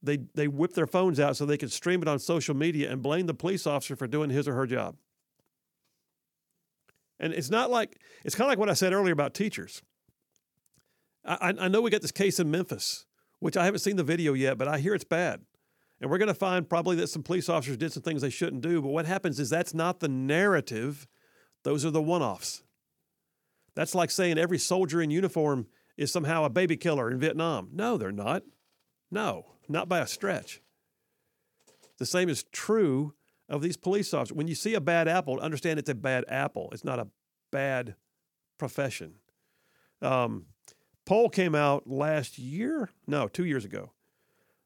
they 0.02 0.18
they 0.34 0.48
whip 0.48 0.74
their 0.74 0.86
phones 0.86 1.18
out 1.18 1.36
so 1.36 1.44
they 1.46 1.56
can 1.56 1.68
stream 1.68 2.02
it 2.02 2.08
on 2.08 2.18
social 2.18 2.54
media 2.54 2.90
and 2.90 3.02
blame 3.02 3.26
the 3.26 3.34
police 3.34 3.66
officer 3.66 3.96
for 3.96 4.06
doing 4.06 4.30
his 4.30 4.46
or 4.46 4.54
her 4.54 4.66
job. 4.66 4.96
And 7.18 7.32
it's 7.32 7.50
not 7.50 7.70
like 7.70 7.98
it's 8.24 8.34
kind 8.34 8.46
of 8.46 8.50
like 8.50 8.58
what 8.58 8.70
I 8.70 8.74
said 8.74 8.92
earlier 8.92 9.12
about 9.12 9.34
teachers. 9.34 9.82
I, 11.24 11.54
I 11.58 11.68
know 11.68 11.80
we 11.80 11.90
got 11.90 12.02
this 12.02 12.12
case 12.12 12.38
in 12.38 12.50
Memphis, 12.50 13.04
which 13.40 13.56
I 13.56 13.64
haven't 13.64 13.80
seen 13.80 13.96
the 13.96 14.04
video 14.04 14.32
yet, 14.32 14.58
but 14.58 14.68
I 14.68 14.78
hear 14.78 14.94
it's 14.94 15.02
bad. 15.02 15.40
And 16.00 16.10
we're 16.10 16.18
going 16.18 16.28
to 16.28 16.34
find 16.34 16.68
probably 16.68 16.94
that 16.96 17.08
some 17.08 17.22
police 17.22 17.48
officers 17.48 17.78
did 17.78 17.92
some 17.92 18.02
things 18.02 18.22
they 18.22 18.30
shouldn't 18.30 18.62
do. 18.62 18.82
But 18.82 18.90
what 18.90 19.06
happens 19.06 19.40
is 19.40 19.50
that's 19.50 19.74
not 19.74 20.00
the 20.00 20.08
narrative; 20.08 21.08
those 21.64 21.84
are 21.84 21.90
the 21.90 22.02
one-offs. 22.02 22.62
That's 23.74 23.94
like 23.94 24.10
saying 24.10 24.38
every 24.38 24.58
soldier 24.58 25.02
in 25.02 25.10
uniform 25.10 25.66
is 25.96 26.12
somehow 26.12 26.44
a 26.44 26.50
baby 26.50 26.76
killer 26.76 27.10
in 27.10 27.18
Vietnam. 27.18 27.70
No, 27.72 27.96
they're 27.96 28.12
not. 28.12 28.42
No, 29.10 29.55
not 29.68 29.88
by 29.88 30.00
a 30.00 30.06
stretch. 30.06 30.60
The 31.98 32.06
same 32.06 32.28
is 32.28 32.44
true 32.44 33.14
of 33.48 33.62
these 33.62 33.76
police 33.76 34.12
officers. 34.12 34.36
When 34.36 34.48
you 34.48 34.54
see 34.54 34.74
a 34.74 34.80
bad 34.80 35.08
apple, 35.08 35.38
understand 35.40 35.78
it's 35.78 35.90
a 35.90 35.94
bad 35.94 36.24
apple. 36.28 36.68
It's 36.72 36.84
not 36.84 36.98
a 36.98 37.08
bad 37.50 37.94
profession. 38.58 39.14
Um, 40.02 40.46
poll 41.04 41.28
came 41.28 41.54
out 41.54 41.86
last 41.86 42.38
year. 42.38 42.90
No, 43.06 43.28
two 43.28 43.44
years 43.44 43.64
ago. 43.64 43.92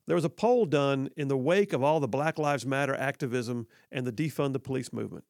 There 0.06 0.16
was 0.16 0.24
a 0.24 0.30
poll 0.30 0.66
done 0.66 1.10
in 1.16 1.28
the 1.28 1.36
wake 1.36 1.72
of 1.72 1.84
all 1.84 2.00
the 2.00 2.08
Black 2.08 2.38
Lives 2.38 2.66
Matter 2.66 2.94
activism 2.94 3.68
and 3.92 4.06
the 4.06 4.12
defund 4.12 4.54
the 4.54 4.58
police 4.58 4.92
movement. 4.92 5.24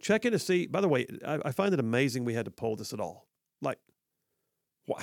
Check 0.00 0.24
in 0.24 0.32
to 0.32 0.38
see. 0.38 0.66
By 0.66 0.80
the 0.80 0.88
way, 0.88 1.06
I, 1.26 1.40
I 1.46 1.50
find 1.50 1.74
it 1.74 1.80
amazing 1.80 2.24
we 2.24 2.34
had 2.34 2.44
to 2.44 2.52
poll 2.52 2.76
this 2.76 2.92
at 2.92 3.00
all. 3.00 3.26
Like, 3.60 3.78
why? 4.86 5.02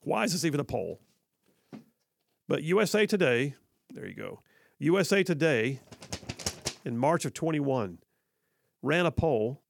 Why 0.00 0.24
is 0.24 0.32
this 0.32 0.44
even 0.44 0.60
a 0.60 0.64
poll? 0.64 1.00
But 2.48 2.62
USA 2.62 3.04
Today, 3.04 3.54
there 3.90 4.06
you 4.06 4.14
go. 4.14 4.40
USA 4.78 5.22
Today 5.22 5.80
in 6.84 6.96
March 6.96 7.26
of 7.26 7.34
21 7.34 7.98
ran 8.82 9.06
a 9.06 9.10
poll 9.10 9.60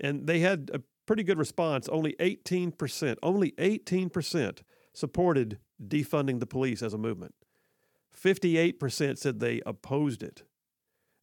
and 0.00 0.26
they 0.26 0.40
had 0.40 0.70
a 0.74 0.80
pretty 1.06 1.22
good 1.22 1.38
response. 1.38 1.88
Only 1.88 2.14
18%, 2.14 3.16
only 3.22 3.52
18% 3.52 4.62
supported 4.92 5.58
defunding 5.86 6.40
the 6.40 6.46
police 6.46 6.82
as 6.82 6.94
a 6.94 6.98
movement. 6.98 7.34
58% 8.20 9.18
said 9.18 9.38
they 9.38 9.60
opposed 9.64 10.22
it. 10.22 10.42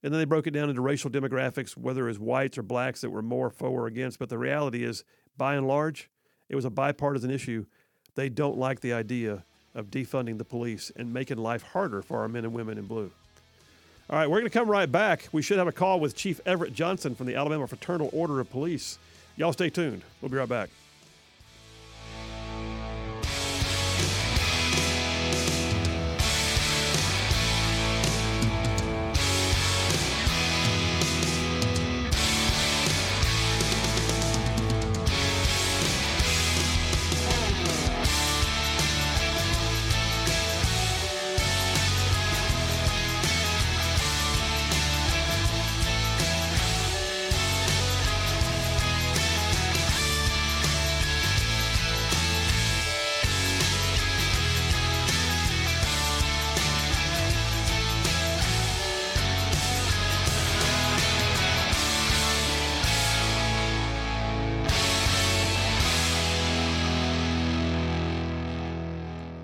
And 0.02 0.14
then 0.14 0.20
they 0.20 0.26
broke 0.26 0.48
it 0.48 0.52
down 0.52 0.70
into 0.70 0.82
racial 0.82 1.10
demographics, 1.10 1.76
whether 1.76 2.06
it 2.06 2.12
was 2.12 2.20
whites 2.20 2.58
or 2.58 2.64
blacks 2.64 3.02
that 3.02 3.10
were 3.10 3.22
more 3.22 3.50
for 3.50 3.82
or 3.82 3.88
against. 3.88 4.18
But 4.18 4.30
the 4.30 4.38
reality 4.38 4.86
is, 4.86 5.04
by 5.36 5.56
and 5.56 5.68
large, 5.68 6.10
it 6.48 6.56
was 6.56 6.64
a 6.64 6.70
bipartisan 6.70 7.30
issue. 7.30 7.66
They 8.16 8.30
don't 8.30 8.58
like 8.58 8.80
the 8.80 8.94
idea 8.94 9.44
of 9.76 9.88
defunding 9.88 10.38
the 10.38 10.46
police 10.46 10.92
and 10.96 11.14
making 11.14 11.38
life 11.38 11.64
harder 11.64 12.02
for 12.02 12.20
our 12.20 12.28
men 12.28 12.44
and 12.44 12.54
women 12.54 12.78
in 12.78 12.86
blue. 12.86 13.12
All 14.10 14.18
right, 14.18 14.30
we're 14.30 14.40
going 14.40 14.52
to 14.52 14.58
come 14.58 14.70
right 14.70 14.92
back. 14.92 15.30
We 15.32 15.42
should 15.42 15.60
have 15.60 15.68
a 15.68 15.72
call 15.72 16.00
with 16.00 16.16
Chief 16.16 16.42
Everett 16.46 16.74
Johnson 16.74 17.14
from 17.14 17.28
the 17.28 17.36
Alabama 17.36 17.68
Fraternal 17.68 18.10
Order 18.12 18.40
of 18.40 18.50
Police. 18.50 18.98
Y'all 19.38 19.54
stay 19.54 19.70
tuned. 19.70 20.02
We'll 20.22 20.30
be 20.30 20.38
right 20.38 20.50
back. 20.50 20.70